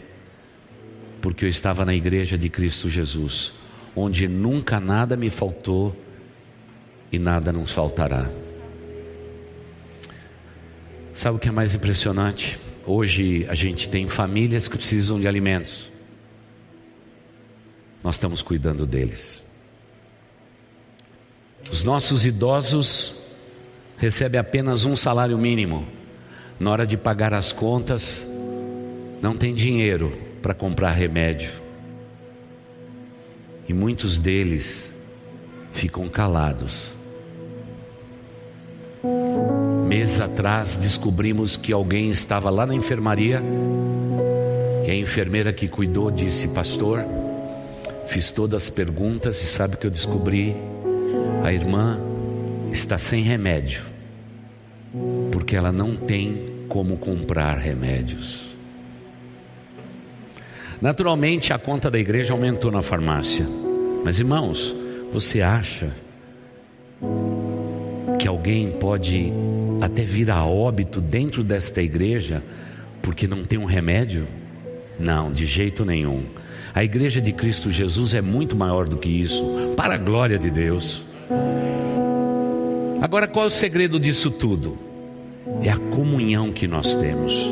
Porque 1.21 1.45
eu 1.45 1.49
estava 1.49 1.85
na 1.85 1.95
igreja 1.95 2.39
de 2.39 2.49
Cristo 2.49 2.89
Jesus, 2.89 3.53
onde 3.95 4.29
nunca 4.29 4.81
nada 4.81 5.17
me 5.17 5.31
faltou 5.31 5.95
e 7.13 7.19
nada 7.19 7.53
nos 7.53 7.73
faltará. 7.73 8.31
Sabe 11.13 11.37
o 11.37 11.41
que 11.41 11.49
é 11.49 11.53
mais 11.53 11.75
impressionante? 11.75 12.59
Hoje 12.87 13.45
a 13.49 13.55
gente 13.55 13.89
tem 13.89 14.09
famílias 14.09 14.69
que 14.69 14.79
precisam 14.79 15.19
de 15.19 15.27
alimentos. 15.27 15.91
Nós 18.03 18.15
estamos 18.15 18.43
cuidando 18.43 18.87
deles. 18.87 19.43
Os 21.71 21.83
nossos 21.83 22.25
idosos 22.25 23.25
recebem 23.99 24.39
apenas 24.39 24.85
um 24.85 24.95
salário 24.95 25.37
mínimo. 25.37 25.85
Na 26.61 26.71
hora 26.71 26.87
de 26.87 26.97
pagar 26.97 27.35
as 27.35 27.51
contas, 27.51 28.25
não 29.21 29.37
tem 29.37 29.53
dinheiro 29.53 30.17
para 30.41 30.55
comprar 30.55 30.93
remédio. 30.93 31.51
E 33.69 33.75
muitos 33.75 34.17
deles 34.17 34.95
ficam 35.73 36.09
calados 36.09 36.96
Meses 40.07 40.21
atrás 40.21 40.77
descobrimos 40.77 41.57
que 41.57 41.73
alguém 41.73 42.13
estava 42.13 42.49
lá 42.49 42.65
na 42.65 42.77
enfermaria, 42.77 43.43
que 44.85 44.91
a 44.93 44.95
enfermeira 44.95 45.53
que 45.53 45.67
cuidou 45.67 46.13
disse: 46.13 46.47
Pastor, 46.55 47.05
fiz 48.07 48.31
todas 48.31 48.63
as 48.63 48.71
perguntas 48.71 49.43
e 49.43 49.47
sabe 49.47 49.75
o 49.75 49.79
que 49.79 49.85
eu 49.85 49.91
descobri? 49.91 50.55
A 51.43 51.53
irmã 51.53 51.99
está 52.71 53.01
sem 53.01 53.25
remédio, 53.25 53.83
porque 55.33 55.57
ela 55.57 55.73
não 55.73 55.97
tem 55.97 56.67
como 56.69 56.99
comprar 56.99 57.59
remédios. 57.59 58.45
Naturalmente, 60.81 61.53
a 61.53 61.59
conta 61.59 61.91
da 61.91 61.99
igreja 61.99 62.33
aumentou 62.33 62.71
na 62.71 62.81
farmácia, 62.81 63.45
mas 64.05 64.21
irmãos, 64.21 64.73
você 65.11 65.43
acha 65.43 65.91
que 68.21 68.29
alguém 68.29 68.71
pode 68.71 69.33
até 69.87 70.05
vir 70.05 70.31
a 70.31 70.45
óbito 70.45 71.01
dentro 71.01 71.43
desta 71.43 71.83
igreja 71.83 72.43
porque 73.01 73.27
não 73.27 73.45
tem 73.45 73.59
um 73.59 73.65
remédio? 73.65 74.27
Não, 74.99 75.31
de 75.31 75.47
jeito 75.47 75.85
nenhum. 75.85 76.25
A 76.75 76.85
igreja 76.85 77.21
de 77.21 77.33
Cristo 77.33 77.71
Jesus 77.71 78.15
é 78.15 78.21
muito 78.21 78.57
maior 78.57 78.89
do 78.89 78.97
que 78.97 79.09
isso, 79.09 79.45
para 79.77 79.95
a 79.95 79.99
glória 79.99 80.39
de 80.39 80.51
Deus. 80.51 81.03
Agora, 83.01 83.29
qual 83.29 83.45
é 83.45 83.49
o 83.49 83.51
segredo 83.51 84.01
disso 84.01 84.31
tudo? 84.31 84.77
É 85.63 85.71
a 85.71 85.79
comunhão 85.79 86.53
que 86.53 86.67
nós 86.67 86.95
temos. 86.95 87.49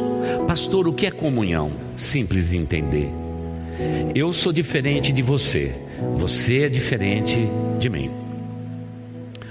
Pastor, 0.46 0.88
o 0.88 0.92
que 0.92 1.06
é 1.06 1.10
comunhão? 1.10 1.72
Simples 1.96 2.50
de 2.50 2.56
entender. 2.56 3.08
Eu 4.14 4.32
sou 4.32 4.52
diferente 4.52 5.12
de 5.12 5.22
você, 5.22 5.74
você 6.16 6.62
é 6.62 6.68
diferente 6.68 7.38
de 7.78 7.88
mim. 7.88 8.10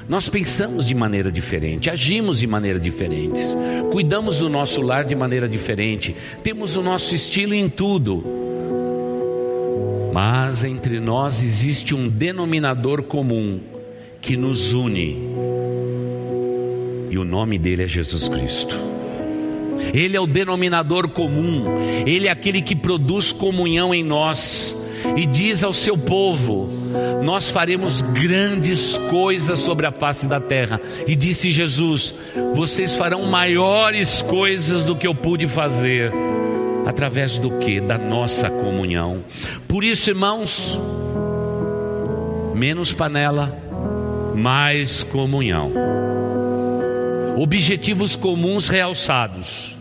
Nós 0.08 0.28
pensamos 0.28 0.88
de 0.88 0.95
maneira 0.95 1.32
diferente, 1.32 1.89
agimos 1.89 2.39
de 2.39 2.47
maneira 2.47 2.80
diferente, 2.80 3.39
cuidamos 3.91 4.38
do 4.39 4.49
nosso 4.49 4.82
lar 4.82 5.06
de 5.06 5.16
maneira 5.16 5.47
diferente, 5.47 6.16
temos 6.43 6.76
o 6.76 6.84
nosso 6.84 7.16
estilo 7.16 7.54
em 7.54 7.70
tudo. 7.70 8.24
Mas 10.14 10.64
entre 10.64 10.99
nós 10.99 11.41
existe 11.41 11.95
um 11.95 12.10
denominador 12.10 13.04
comum 13.04 13.60
que 14.22 14.36
nos 14.36 14.74
une, 14.74 15.18
e 17.10 17.18
o 17.18 17.24
nome 17.24 17.58
dele 17.58 17.84
é 17.84 17.88
Jesus 17.88 18.28
Cristo. 18.28 18.78
Ele 19.93 20.16
é 20.16 20.20
o 20.20 20.28
denominador 20.28 21.10
comum, 21.10 21.66
ele 22.06 22.28
é 22.28 22.32
aquele 22.32 22.62
que 22.62 22.76
produz 22.76 23.32
comunhão 23.32 23.93
em 23.93 24.04
nós 24.04 24.76
e 25.16 25.26
diz 25.26 25.64
ao 25.64 25.74
seu 25.74 25.97
povo: 25.97 26.82
Nós 27.23 27.49
faremos 27.49 28.01
grandes 28.01 28.97
coisas 29.09 29.59
sobre 29.59 29.85
a 29.85 29.91
face 29.91 30.27
da 30.27 30.39
terra. 30.39 30.79
E 31.07 31.15
disse 31.15 31.51
Jesus: 31.51 32.13
Vocês 32.53 32.95
farão 32.95 33.23
maiores 33.25 34.21
coisas 34.21 34.83
do 34.83 34.95
que 34.95 35.07
eu 35.07 35.15
pude 35.15 35.47
fazer. 35.47 36.11
Através 36.85 37.37
do 37.37 37.59
que? 37.59 37.79
Da 37.79 37.97
nossa 37.97 38.49
comunhão. 38.49 39.23
Por 39.67 39.83
isso, 39.83 40.09
irmãos, 40.09 40.77
menos 42.53 42.93
panela, 42.93 43.57
mais 44.35 45.03
comunhão. 45.03 45.71
Objetivos 47.37 48.15
comuns 48.15 48.67
realçados, 48.67 49.77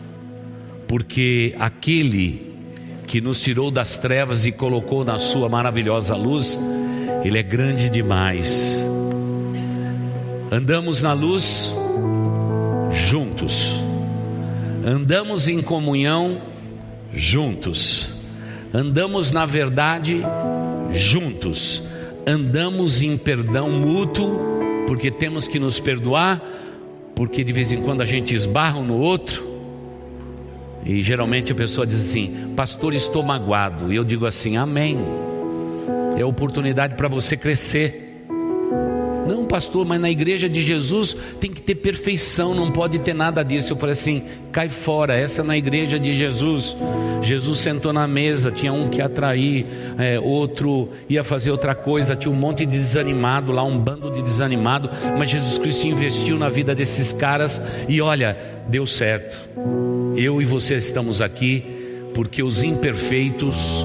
porque 0.89 1.55
aquele 1.59 2.53
que 3.07 3.21
nos 3.21 3.41
tirou 3.41 3.71
das 3.71 3.97
trevas 3.97 4.47
e 4.47 4.53
colocou 4.53 5.05
na 5.05 5.19
sua 5.19 5.47
maravilhosa 5.49 6.17
luz, 6.17 6.59
Ele 7.25 7.39
é 7.39 7.43
grande 7.43 7.89
demais. 7.89 8.83
Andamos 10.51 11.01
na 11.01 11.13
luz 11.13 11.73
juntos, 13.09 13.73
andamos 14.85 15.49
em 15.49 15.63
comunhão 15.63 16.43
juntos, 17.13 18.11
andamos 18.73 19.31
na 19.31 19.47
verdade 19.47 20.21
juntos, 20.93 21.85
andamos 22.27 23.01
em 23.01 23.17
perdão 23.17 23.71
mútuo, 23.71 24.85
porque 24.87 25.11
temos 25.11 25.49
que 25.49 25.59
nos 25.59 25.81
perdoar, 25.81 26.43
porque 27.15 27.43
de 27.43 27.53
vez 27.53 27.73
em 27.73 27.81
quando 27.83 28.03
a 28.03 28.07
gente 28.07 28.35
esbarra 28.35 28.79
um 28.79 28.85
no 28.85 28.99
outro 28.99 29.53
e 30.85 31.03
geralmente 31.03 31.53
a 31.53 31.55
pessoa 31.55 31.87
diz 31.87 32.03
assim: 32.03 32.53
Pastor, 32.57 32.95
estou 32.95 33.23
magoado. 33.23 33.93
E 33.93 33.97
eu 33.97 34.05
digo 34.05 34.27
assim: 34.27 34.57
Amém. 34.57 34.99
É 36.23 36.25
oportunidade 36.25 36.95
para 36.95 37.09
você 37.09 37.37
crescer. 37.37 38.25
Não, 39.27 39.45
pastor, 39.45 39.85
mas 39.85 40.01
na 40.01 40.09
igreja 40.09 40.49
de 40.49 40.63
Jesus 40.63 41.17
tem 41.41 41.51
que 41.51 41.61
ter 41.61 41.75
perfeição, 41.75 42.55
não 42.55 42.71
pode 42.71 43.01
ter 43.01 43.13
nada 43.13 43.43
disso. 43.43 43.73
Eu 43.73 43.77
falei 43.77 43.95
assim: 43.95 44.23
cai 44.53 44.69
fora, 44.69 45.17
essa 45.17 45.41
é 45.41 45.45
na 45.45 45.57
igreja 45.57 45.99
de 45.99 46.17
Jesus. 46.17 46.77
Jesus 47.23 47.59
sentou 47.59 47.93
na 47.93 48.07
mesa, 48.07 48.53
tinha 48.53 48.73
um 48.73 48.89
que 48.89 48.99
ia 48.99 49.07
atrair, 49.07 49.67
é, 49.99 50.21
outro 50.21 50.91
ia 51.09 51.25
fazer 51.25 51.51
outra 51.51 51.75
coisa, 51.75 52.15
tinha 52.15 52.31
um 52.31 52.39
monte 52.39 52.65
de 52.65 52.71
desanimado 52.71 53.51
lá, 53.51 53.65
um 53.65 53.77
bando 53.77 54.09
de 54.09 54.23
desanimado, 54.23 54.91
mas 55.19 55.29
Jesus 55.29 55.59
Cristo 55.59 55.89
investiu 55.89 56.39
na 56.39 56.49
vida 56.49 56.73
desses 56.73 57.13
caras 57.13 57.61
e 57.89 58.01
olha, 58.01 58.37
deu 58.69 58.87
certo. 58.87 59.41
Eu 60.17 60.41
e 60.41 60.45
você 60.45 60.77
estamos 60.77 61.21
aqui 61.21 61.65
porque 62.15 62.45
os 62.45 62.63
imperfeitos 62.63 63.85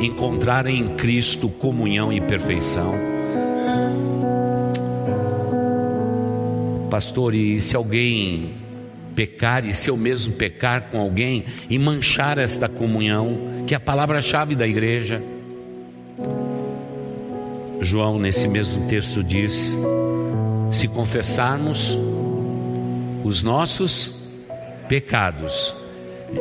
encontraram 0.00 0.70
em 0.70 0.88
Cristo 0.96 1.48
comunhão 1.48 2.12
e 2.12 2.20
perfeição. 2.20 2.94
Pastor, 6.90 7.34
e 7.34 7.60
se 7.60 7.74
alguém 7.74 8.54
pecar, 9.14 9.64
e 9.64 9.72
se 9.72 9.88
eu 9.88 9.96
mesmo 9.96 10.34
pecar 10.34 10.90
com 10.90 11.00
alguém 11.00 11.44
e 11.68 11.78
manchar 11.78 12.38
esta 12.38 12.68
comunhão, 12.68 13.64
que 13.66 13.74
é 13.74 13.76
a 13.76 13.80
palavra-chave 13.80 14.54
da 14.54 14.66
igreja. 14.66 15.22
João, 17.80 18.18
nesse 18.18 18.46
mesmo 18.46 18.86
texto, 18.86 19.22
diz: 19.22 19.74
se 20.70 20.86
confessarmos 20.86 21.96
os 23.24 23.42
nossos 23.42 24.22
pecados, 24.88 25.74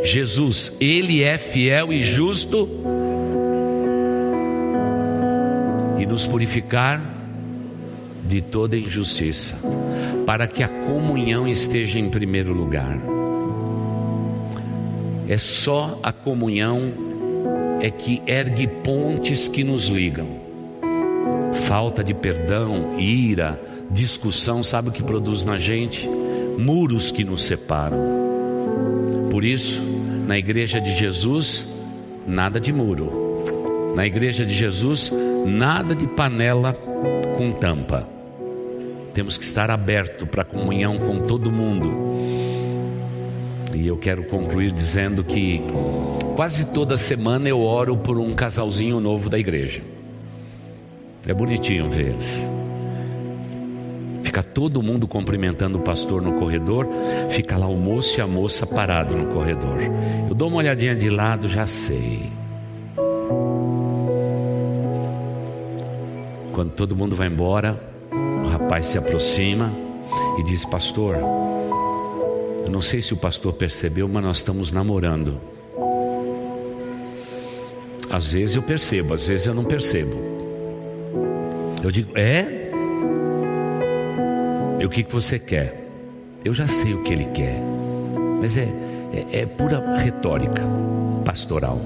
Jesus, 0.04 0.76
Ele 0.80 1.24
é 1.24 1.38
fiel 1.38 1.94
e 1.94 2.04
justo 2.04 2.70
nos 6.06 6.26
purificar 6.26 7.02
de 8.26 8.42
toda 8.42 8.78
injustiça, 8.78 9.56
para 10.26 10.48
que 10.48 10.64
a 10.64 10.68
comunhão 10.68 11.48
esteja 11.48 12.00
em 12.00 12.10
primeiro 12.10 12.54
lugar. 12.54 12.98
É 15.28 15.38
só 15.38 16.00
a 16.04 16.12
comunhão 16.12 16.94
é 17.82 17.90
que 17.90 18.22
ergue 18.26 18.68
pontes 18.68 19.48
que 19.48 19.64
nos 19.64 19.88
ligam. 19.88 20.28
Falta 21.54 22.04
de 22.04 22.14
perdão, 22.14 23.00
ira, 23.00 23.60
discussão, 23.90 24.64
sabe 24.64 24.90
o 24.90 24.92
que 24.92 25.04
produz 25.04 25.44
na 25.44 25.58
gente? 25.58 26.08
Muros 26.58 27.12
que 27.12 27.24
nos 27.24 27.44
separam. 27.44 27.98
Por 29.30 29.44
isso, 29.44 29.82
na 30.28 30.38
igreja 30.38 30.80
de 30.80 30.98
Jesus, 30.98 31.76
nada 32.28 32.60
de 32.60 32.72
muro. 32.72 33.94
Na 33.96 34.06
igreja 34.06 34.46
de 34.46 34.54
Jesus, 34.54 35.12
nada 35.46 35.96
de 35.96 36.08
panela 36.08 36.74
com 37.38 37.52
tampa. 37.52 38.08
Temos 39.14 39.38
que 39.38 39.46
estar 39.46 39.70
aberto 39.70 40.26
para 40.26 40.44
comunhão 40.44 40.98
com 40.98 41.20
todo 41.20 41.52
mundo. 41.52 41.94
E 43.76 43.88
eu 43.88 43.98
quero 43.98 44.24
concluir 44.26 44.72
dizendo 44.72 45.24
que 45.24 45.62
quase 46.36 46.74
toda 46.74 46.98
semana 46.98 47.48
eu 47.48 47.62
oro 47.62 47.96
por 47.96 48.18
um 48.18 48.34
casalzinho 48.34 49.00
novo 49.00 49.30
da 49.30 49.38
igreja. 49.38 49.82
É 51.28 51.34
bonitinho 51.34 51.88
ver 51.88 52.08
eles. 52.08 52.46
Fica 54.22 54.44
todo 54.44 54.84
mundo 54.84 55.08
cumprimentando 55.08 55.78
o 55.78 55.82
pastor 55.82 56.22
no 56.22 56.34
corredor, 56.34 56.88
fica 57.30 57.58
lá 57.58 57.68
o 57.68 57.78
moço 57.78 58.20
e 58.20 58.22
a 58.22 58.28
moça 58.28 58.66
parado 58.66 59.16
no 59.16 59.28
corredor. 59.28 59.78
Eu 60.28 60.36
dou 60.36 60.50
uma 60.50 60.58
olhadinha 60.58 60.96
de 60.96 61.10
lado, 61.10 61.48
já 61.48 61.68
sei. 61.68 62.32
Quando 66.66 66.74
todo 66.74 66.96
mundo 66.96 67.16
vai 67.16 67.28
embora, 67.28 67.80
o 68.44 68.48
rapaz 68.48 68.88
se 68.88 68.98
aproxima 68.98 69.72
e 70.40 70.44
diz: 70.44 70.66
Pastor, 70.66 71.16
eu 72.66 72.72
não 72.72 72.82
sei 72.82 73.04
se 73.04 73.14
o 73.14 73.18
pastor 73.18 73.54
percebeu, 73.54 74.08
mas 74.08 74.24
nós 74.24 74.38
estamos 74.38 74.72
namorando. 74.72 75.40
Às 78.10 78.34
vezes 78.34 78.56
eu 78.56 78.64
percebo, 78.64 79.14
às 79.14 79.28
vezes 79.28 79.46
eu 79.46 79.54
não 79.54 79.64
percebo. 79.64 80.16
Eu 81.84 81.92
digo: 81.92 82.18
É? 82.18 82.72
E 84.80 84.86
o 84.88 84.90
que, 84.90 85.04
que 85.04 85.14
você 85.14 85.38
quer? 85.38 85.88
Eu 86.44 86.52
já 86.52 86.66
sei 86.66 86.96
o 86.96 87.04
que 87.04 87.14
ele 87.14 87.26
quer, 87.26 87.62
mas 88.42 88.58
é, 88.58 88.68
é, 89.14 89.42
é 89.42 89.46
pura 89.46 89.98
retórica 89.98 90.64
pastoral. 91.24 91.80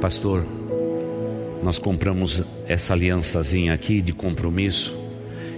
Pastor, 0.00 0.44
nós 1.62 1.78
compramos 1.78 2.42
essa 2.66 2.94
aliançazinha 2.94 3.72
aqui 3.74 4.00
de 4.00 4.12
compromisso. 4.12 4.96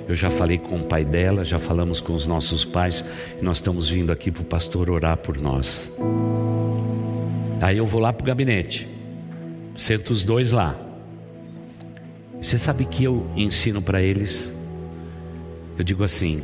Eu 0.09 0.14
já 0.14 0.30
falei 0.30 0.59
com 0.59 0.76
o 0.76 0.84
pai 0.84 1.05
dela, 1.05 1.44
já 1.44 1.59
falamos 1.59 2.00
com 2.00 2.12
os 2.12 2.26
nossos 2.26 2.64
pais, 2.64 3.05
e 3.40 3.44
nós 3.44 3.59
estamos 3.59 3.88
vindo 3.88 4.11
aqui 4.11 4.30
para 4.30 4.42
o 4.42 4.44
pastor 4.44 4.90
orar 4.90 5.16
por 5.16 5.38
nós. 5.38 5.90
Aí 7.61 7.78
eu 7.78 7.86
vou 7.86 8.00
lá 8.00 8.12
para 8.12 8.24
o 8.24 8.26
gabinete, 8.26 8.88
sento 9.76 10.12
os 10.12 10.24
dois 10.24 10.50
lá. 10.50 10.76
Você 12.40 12.59
sabe 12.59 12.84
que 12.84 13.05
eu 13.05 13.24
ensino 13.36 13.80
para 13.80 14.03
eles? 14.03 14.53
Eu 15.78 15.84
digo 15.84 16.03
assim: 16.03 16.42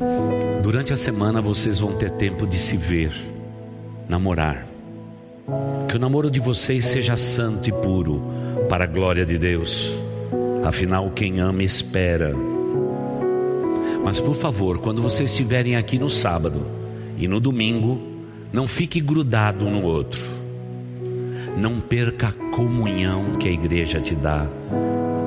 durante 0.63 0.93
a 0.93 0.97
semana 0.97 1.41
vocês 1.41 1.81
vão 1.81 1.97
ter 1.97 2.11
tempo 2.13 2.47
de 2.47 2.59
se 2.59 2.77
ver, 2.77 3.13
namorar. 4.09 4.67
Que 5.89 5.97
o 5.97 5.99
namoro 5.99 6.31
de 6.31 6.39
vocês 6.39 6.87
seja 6.87 7.17
santo 7.17 7.69
e 7.69 7.73
puro, 7.73 8.23
para 8.69 8.85
a 8.85 8.87
glória 8.87 9.25
de 9.25 9.39
Deus. 9.39 9.95
Afinal, 10.64 11.11
quem 11.11 11.41
ama 11.41 11.62
espera. 11.62 12.35
Mas 14.05 14.21
por 14.21 14.35
favor, 14.35 14.79
quando 14.79 15.03
vocês 15.03 15.31
estiverem 15.31 15.77
aqui 15.77 15.99
no 15.99 16.11
sábado 16.11 16.66
e 17.16 17.27
no 17.27 17.41
domingo, 17.41 18.01
não 18.53 18.66
fique 18.66 19.01
grudado 19.01 19.66
um 19.66 19.81
no 19.81 19.87
outro. 19.87 20.23
Não 21.61 21.81
perca 21.81 22.29
a 22.29 22.55
comunhão 22.55 23.37
que 23.37 23.49
a 23.49 23.53
igreja 23.53 24.01
te 24.01 24.14
dá. 24.14 24.47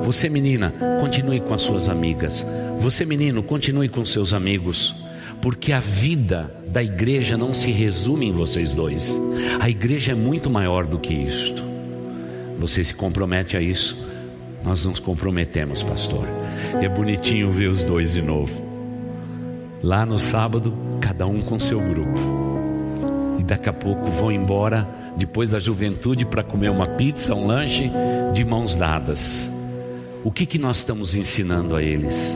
Você, 0.02 0.28
menina, 0.28 0.72
continue 1.00 1.40
com 1.40 1.54
as 1.54 1.62
suas 1.62 1.88
amigas. 1.88 2.46
Você, 2.80 3.04
menino, 3.04 3.42
continue 3.42 3.88
com 3.88 4.04
seus 4.04 4.32
amigos. 4.32 5.02
Porque 5.40 5.72
a 5.72 5.80
vida 5.80 6.54
da 6.68 6.82
igreja 6.82 7.36
não 7.36 7.52
se 7.52 7.70
resume 7.70 8.28
em 8.28 8.32
vocês 8.32 8.72
dois. 8.72 9.20
A 9.60 9.68
igreja 9.68 10.12
é 10.12 10.14
muito 10.14 10.48
maior 10.48 10.86
do 10.86 10.98
que 10.98 11.12
isto. 11.12 11.71
Você 12.62 12.84
se 12.84 12.94
compromete 12.94 13.56
a 13.56 13.60
isso? 13.60 13.98
Nós 14.62 14.86
nos 14.86 15.00
comprometemos, 15.00 15.82
pastor. 15.82 16.24
E 16.80 16.84
é 16.84 16.88
bonitinho 16.88 17.50
ver 17.50 17.66
os 17.66 17.82
dois 17.82 18.12
de 18.12 18.22
novo. 18.22 18.62
Lá 19.82 20.06
no 20.06 20.16
sábado, 20.16 20.72
cada 21.00 21.26
um 21.26 21.40
com 21.40 21.58
seu 21.58 21.80
grupo. 21.80 22.20
E 23.36 23.42
daqui 23.42 23.68
a 23.68 23.72
pouco 23.72 24.08
vão 24.12 24.30
embora, 24.30 24.88
depois 25.16 25.50
da 25.50 25.58
juventude, 25.58 26.24
para 26.24 26.44
comer 26.44 26.70
uma 26.70 26.86
pizza, 26.86 27.34
um 27.34 27.48
lanche, 27.48 27.90
de 28.32 28.44
mãos 28.44 28.76
dadas. 28.76 29.50
O 30.22 30.30
que, 30.30 30.46
que 30.46 30.56
nós 30.56 30.76
estamos 30.76 31.16
ensinando 31.16 31.74
a 31.74 31.82
eles? 31.82 32.32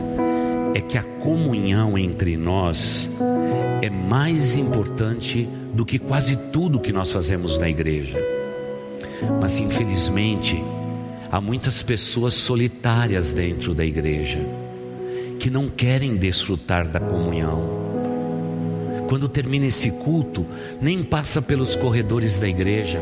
É 0.75 0.81
que 0.81 0.97
a 0.97 1.03
comunhão 1.03 1.97
entre 1.97 2.35
nós 2.35 3.09
é 3.81 3.89
mais 3.89 4.57
importante 4.57 5.47
do 5.73 5.85
que 5.85 5.97
quase 5.97 6.35
tudo 6.51 6.81
que 6.81 6.91
nós 6.91 7.13
fazemos 7.13 7.57
na 7.57 7.69
igreja. 7.69 8.36
Mas 9.39 9.57
infelizmente, 9.57 10.63
há 11.31 11.41
muitas 11.41 11.81
pessoas 11.81 12.33
solitárias 12.33 13.31
dentro 13.31 13.73
da 13.73 13.85
igreja 13.85 14.39
que 15.39 15.49
não 15.49 15.69
querem 15.69 16.15
desfrutar 16.15 16.87
da 16.87 16.99
comunhão. 16.99 17.87
Quando 19.07 19.29
termina 19.29 19.67
esse 19.67 19.91
culto, 19.91 20.45
nem 20.81 21.03
passa 21.03 21.41
pelos 21.41 21.75
corredores 21.75 22.37
da 22.37 22.47
igreja, 22.47 22.99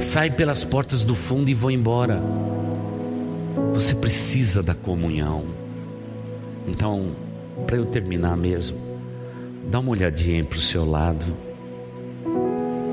sai 0.00 0.30
pelas 0.30 0.62
portas 0.64 1.04
do 1.04 1.14
fundo 1.14 1.50
e 1.50 1.54
vai 1.54 1.74
embora. 1.74 2.22
Você 3.72 3.94
precisa 3.94 4.62
da 4.62 4.74
comunhão. 4.74 5.46
Então, 6.68 7.16
para 7.66 7.76
eu 7.76 7.86
terminar 7.86 8.36
mesmo, 8.36 8.78
dá 9.68 9.80
uma 9.80 9.90
olhadinha 9.90 10.44
para 10.44 10.58
o 10.58 10.62
seu 10.62 10.88
lado. 10.88 11.24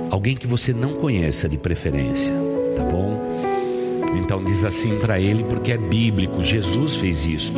Alguém 0.09 0.35
que 0.35 0.47
você 0.47 0.73
não 0.73 0.95
conheça 0.95 1.47
de 1.47 1.57
preferência 1.57 2.48
tá 2.75 2.83
bom? 2.83 3.19
Então 4.17 4.43
diz 4.43 4.63
assim 4.63 4.97
para 4.99 5.19
ele, 5.19 5.43
porque 5.43 5.71
é 5.71 5.77
bíblico, 5.77 6.41
Jesus 6.41 6.95
fez 6.95 7.25
isso. 7.25 7.53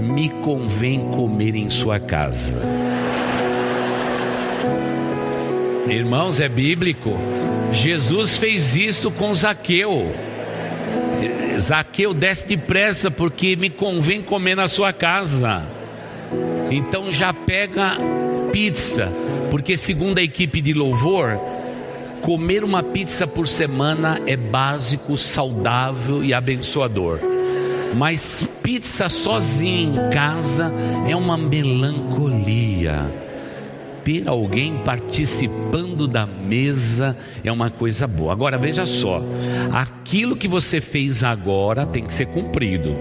Me 0.00 0.28
convém 0.28 1.00
comer 1.10 1.54
em 1.54 1.70
sua 1.70 1.98
casa. 1.98 2.60
Irmãos, 5.88 6.40
é 6.40 6.48
bíblico. 6.48 7.16
Jesus 7.72 8.36
fez 8.36 8.74
isso 8.74 9.10
com 9.10 9.32
Zaqueu. 9.32 10.12
Zaqueu, 11.60 12.12
desce 12.12 12.48
depressa, 12.48 13.10
porque 13.10 13.56
me 13.56 13.70
convém 13.70 14.22
comer 14.22 14.54
na 14.54 14.68
sua 14.68 14.92
casa. 14.92 15.62
Então 16.70 17.12
já 17.12 17.32
pega 17.32 17.96
pizza, 18.52 19.12
porque 19.50 19.76
segundo 19.76 20.18
a 20.18 20.22
equipe 20.22 20.60
de 20.60 20.72
louvor, 20.72 21.38
Comer 22.26 22.64
uma 22.64 22.82
pizza 22.82 23.24
por 23.24 23.46
semana 23.46 24.20
é 24.26 24.36
básico, 24.36 25.16
saudável 25.16 26.24
e 26.24 26.34
abençoador. 26.34 27.20
Mas 27.94 28.44
pizza 28.64 29.08
sozinha 29.08 30.08
em 30.08 30.10
casa 30.10 30.72
é 31.08 31.14
uma 31.14 31.38
melancolia. 31.38 33.14
Ter 34.02 34.26
alguém 34.26 34.76
participando 34.78 36.08
da 36.08 36.26
mesa 36.26 37.16
é 37.44 37.52
uma 37.52 37.70
coisa 37.70 38.08
boa. 38.08 38.32
Agora 38.32 38.58
veja 38.58 38.86
só: 38.86 39.22
aquilo 39.72 40.36
que 40.36 40.48
você 40.48 40.80
fez 40.80 41.22
agora 41.22 41.86
tem 41.86 42.02
que 42.02 42.12
ser 42.12 42.26
cumprido. 42.26 42.96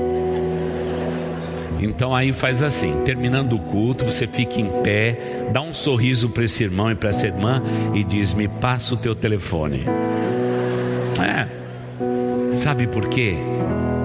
Então 1.86 2.15
aí 2.15 2.33
faz 2.33 2.63
assim, 2.63 3.03
terminando 3.05 3.53
o 3.53 3.59
culto, 3.59 4.03
você 4.03 4.25
fica 4.25 4.59
em 4.59 4.67
pé, 4.81 5.17
dá 5.53 5.61
um 5.61 5.73
sorriso 5.73 6.29
para 6.29 6.43
esse 6.43 6.63
irmão 6.63 6.91
e 6.91 6.95
para 6.95 7.11
essa 7.11 7.27
irmã 7.27 7.61
e 7.93 8.03
diz: 8.03 8.33
"Me 8.33 8.47
passa 8.47 8.95
o 8.95 8.97
teu 8.97 9.13
telefone". 9.13 9.83
É. 11.23 11.47
Sabe 12.51 12.88
por 12.88 13.07
quê? 13.07 13.36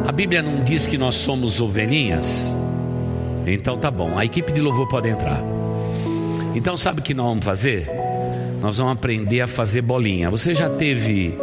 A 0.07 0.13
Bíblia 0.13 0.43
não 0.43 0.63
diz 0.63 0.87
que 0.87 0.99
nós 0.99 1.17
somos 1.17 1.61
ovelhinhas. 1.61 2.53
Então 3.47 3.79
tá 3.79 3.91
bom, 3.91 4.19
a 4.19 4.25
equipe 4.25 4.53
de 4.53 4.61
louvor 4.61 4.87
pode 4.87 5.09
entrar. 5.09 5.43
Então 6.55 6.77
sabe 6.77 7.01
o 7.01 7.03
que 7.03 7.15
nós 7.15 7.27
vamos 7.27 7.45
fazer? 7.45 7.89
Nós 8.61 8.77
vamos 8.77 8.93
aprender 8.93 9.41
a 9.41 9.47
fazer 9.47 9.81
bolinha. 9.81 10.29
Você 10.29 10.55
já 10.55 10.69
teve 10.69 11.35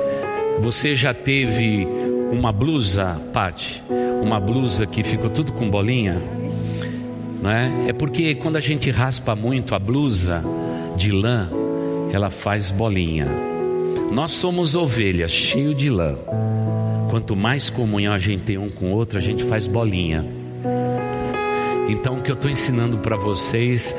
você 0.59 0.95
já 0.95 1.13
teve 1.13 1.87
uma 2.31 2.51
blusa, 2.51 3.19
Pati? 3.33 3.81
Uma 4.21 4.39
blusa 4.39 4.85
que 4.85 5.03
ficou 5.03 5.29
tudo 5.29 5.51
com 5.51 5.69
bolinha, 5.69 6.21
não 7.41 7.49
é? 7.49 7.89
É 7.89 7.93
porque 7.93 8.35
quando 8.35 8.55
a 8.55 8.59
gente 8.59 8.89
raspa 8.89 9.35
muito 9.35 9.75
a 9.75 9.79
blusa 9.79 10.43
de 10.95 11.11
lã, 11.11 11.49
ela 12.11 12.29
faz 12.29 12.71
bolinha. 12.71 13.27
Nós 14.11 14.31
somos 14.31 14.75
ovelhas, 14.75 15.31
cheio 15.31 15.73
de 15.73 15.89
lã. 15.89 16.17
Quanto 17.09 17.35
mais 17.35 17.69
comunhão 17.69 18.13
a 18.13 18.19
gente 18.19 18.43
tem 18.43 18.57
um 18.57 18.69
com 18.69 18.91
o 18.91 18.95
outro, 18.95 19.17
a 19.17 19.21
gente 19.21 19.43
faz 19.43 19.67
bolinha. 19.67 20.25
Então 21.87 22.17
o 22.17 22.21
que 22.21 22.31
eu 22.31 22.35
estou 22.35 22.49
ensinando 22.49 22.97
para 22.97 23.15
vocês 23.15 23.95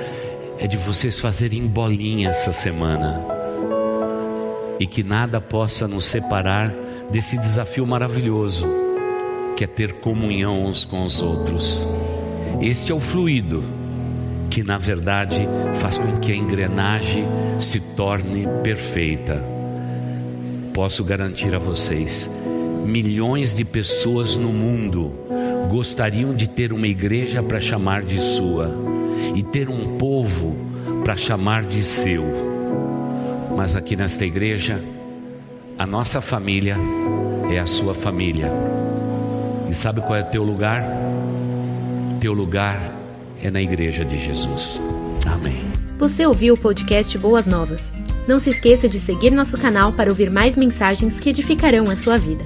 é 0.58 0.66
de 0.66 0.76
vocês 0.76 1.18
fazerem 1.18 1.66
bolinha 1.66 2.30
essa 2.30 2.52
semana. 2.52 3.22
E 4.80 4.86
que 4.86 5.02
nada 5.02 5.40
possa 5.40 5.88
nos 5.88 6.04
separar 6.04 6.74
desse 7.10 7.38
desafio 7.38 7.86
maravilhoso 7.86 8.87
que 9.58 9.64
é 9.64 9.66
ter 9.66 9.94
comunhão 9.94 10.66
uns 10.66 10.84
com 10.84 11.02
os 11.02 11.20
outros. 11.20 11.84
Este 12.60 12.92
é 12.92 12.94
o 12.94 13.00
fluido 13.00 13.64
que, 14.48 14.62
na 14.62 14.78
verdade, 14.78 15.48
faz 15.80 15.98
com 15.98 16.20
que 16.20 16.30
a 16.30 16.36
engrenagem 16.36 17.24
se 17.58 17.80
torne 17.96 18.46
perfeita. 18.62 19.44
Posso 20.72 21.02
garantir 21.02 21.56
a 21.56 21.58
vocês: 21.58 22.40
milhões 22.86 23.52
de 23.52 23.64
pessoas 23.64 24.36
no 24.36 24.50
mundo 24.50 25.12
gostariam 25.68 26.32
de 26.32 26.48
ter 26.48 26.72
uma 26.72 26.86
igreja 26.86 27.42
para 27.42 27.58
chamar 27.58 28.04
de 28.04 28.20
sua 28.20 28.72
e 29.34 29.42
ter 29.42 29.68
um 29.68 29.98
povo 29.98 30.56
para 31.02 31.16
chamar 31.16 31.66
de 31.66 31.82
seu. 31.82 32.22
Mas 33.56 33.74
aqui 33.74 33.96
nesta 33.96 34.24
igreja, 34.24 34.80
a 35.76 35.84
nossa 35.84 36.20
família 36.20 36.76
é 37.50 37.58
a 37.58 37.66
sua 37.66 37.92
família 37.92 38.67
e 39.68 39.74
sabe 39.74 40.00
qual 40.00 40.16
é 40.16 40.22
o 40.22 40.26
teu 40.26 40.42
lugar? 40.42 40.84
Teu 42.20 42.32
lugar 42.32 42.92
é 43.42 43.50
na 43.50 43.60
igreja 43.60 44.04
de 44.04 44.18
Jesus. 44.18 44.80
Amém. 45.26 45.64
Você 45.98 46.24
ouviu 46.26 46.54
o 46.54 46.56
podcast 46.56 47.16
Boas 47.18 47.46
Novas? 47.46 47.92
Não 48.26 48.38
se 48.38 48.50
esqueça 48.50 48.88
de 48.88 49.00
seguir 49.00 49.30
nosso 49.30 49.58
canal 49.58 49.92
para 49.92 50.10
ouvir 50.10 50.30
mais 50.30 50.56
mensagens 50.56 51.18
que 51.18 51.30
edificarão 51.30 51.90
a 51.90 51.96
sua 51.96 52.18
vida. 52.18 52.44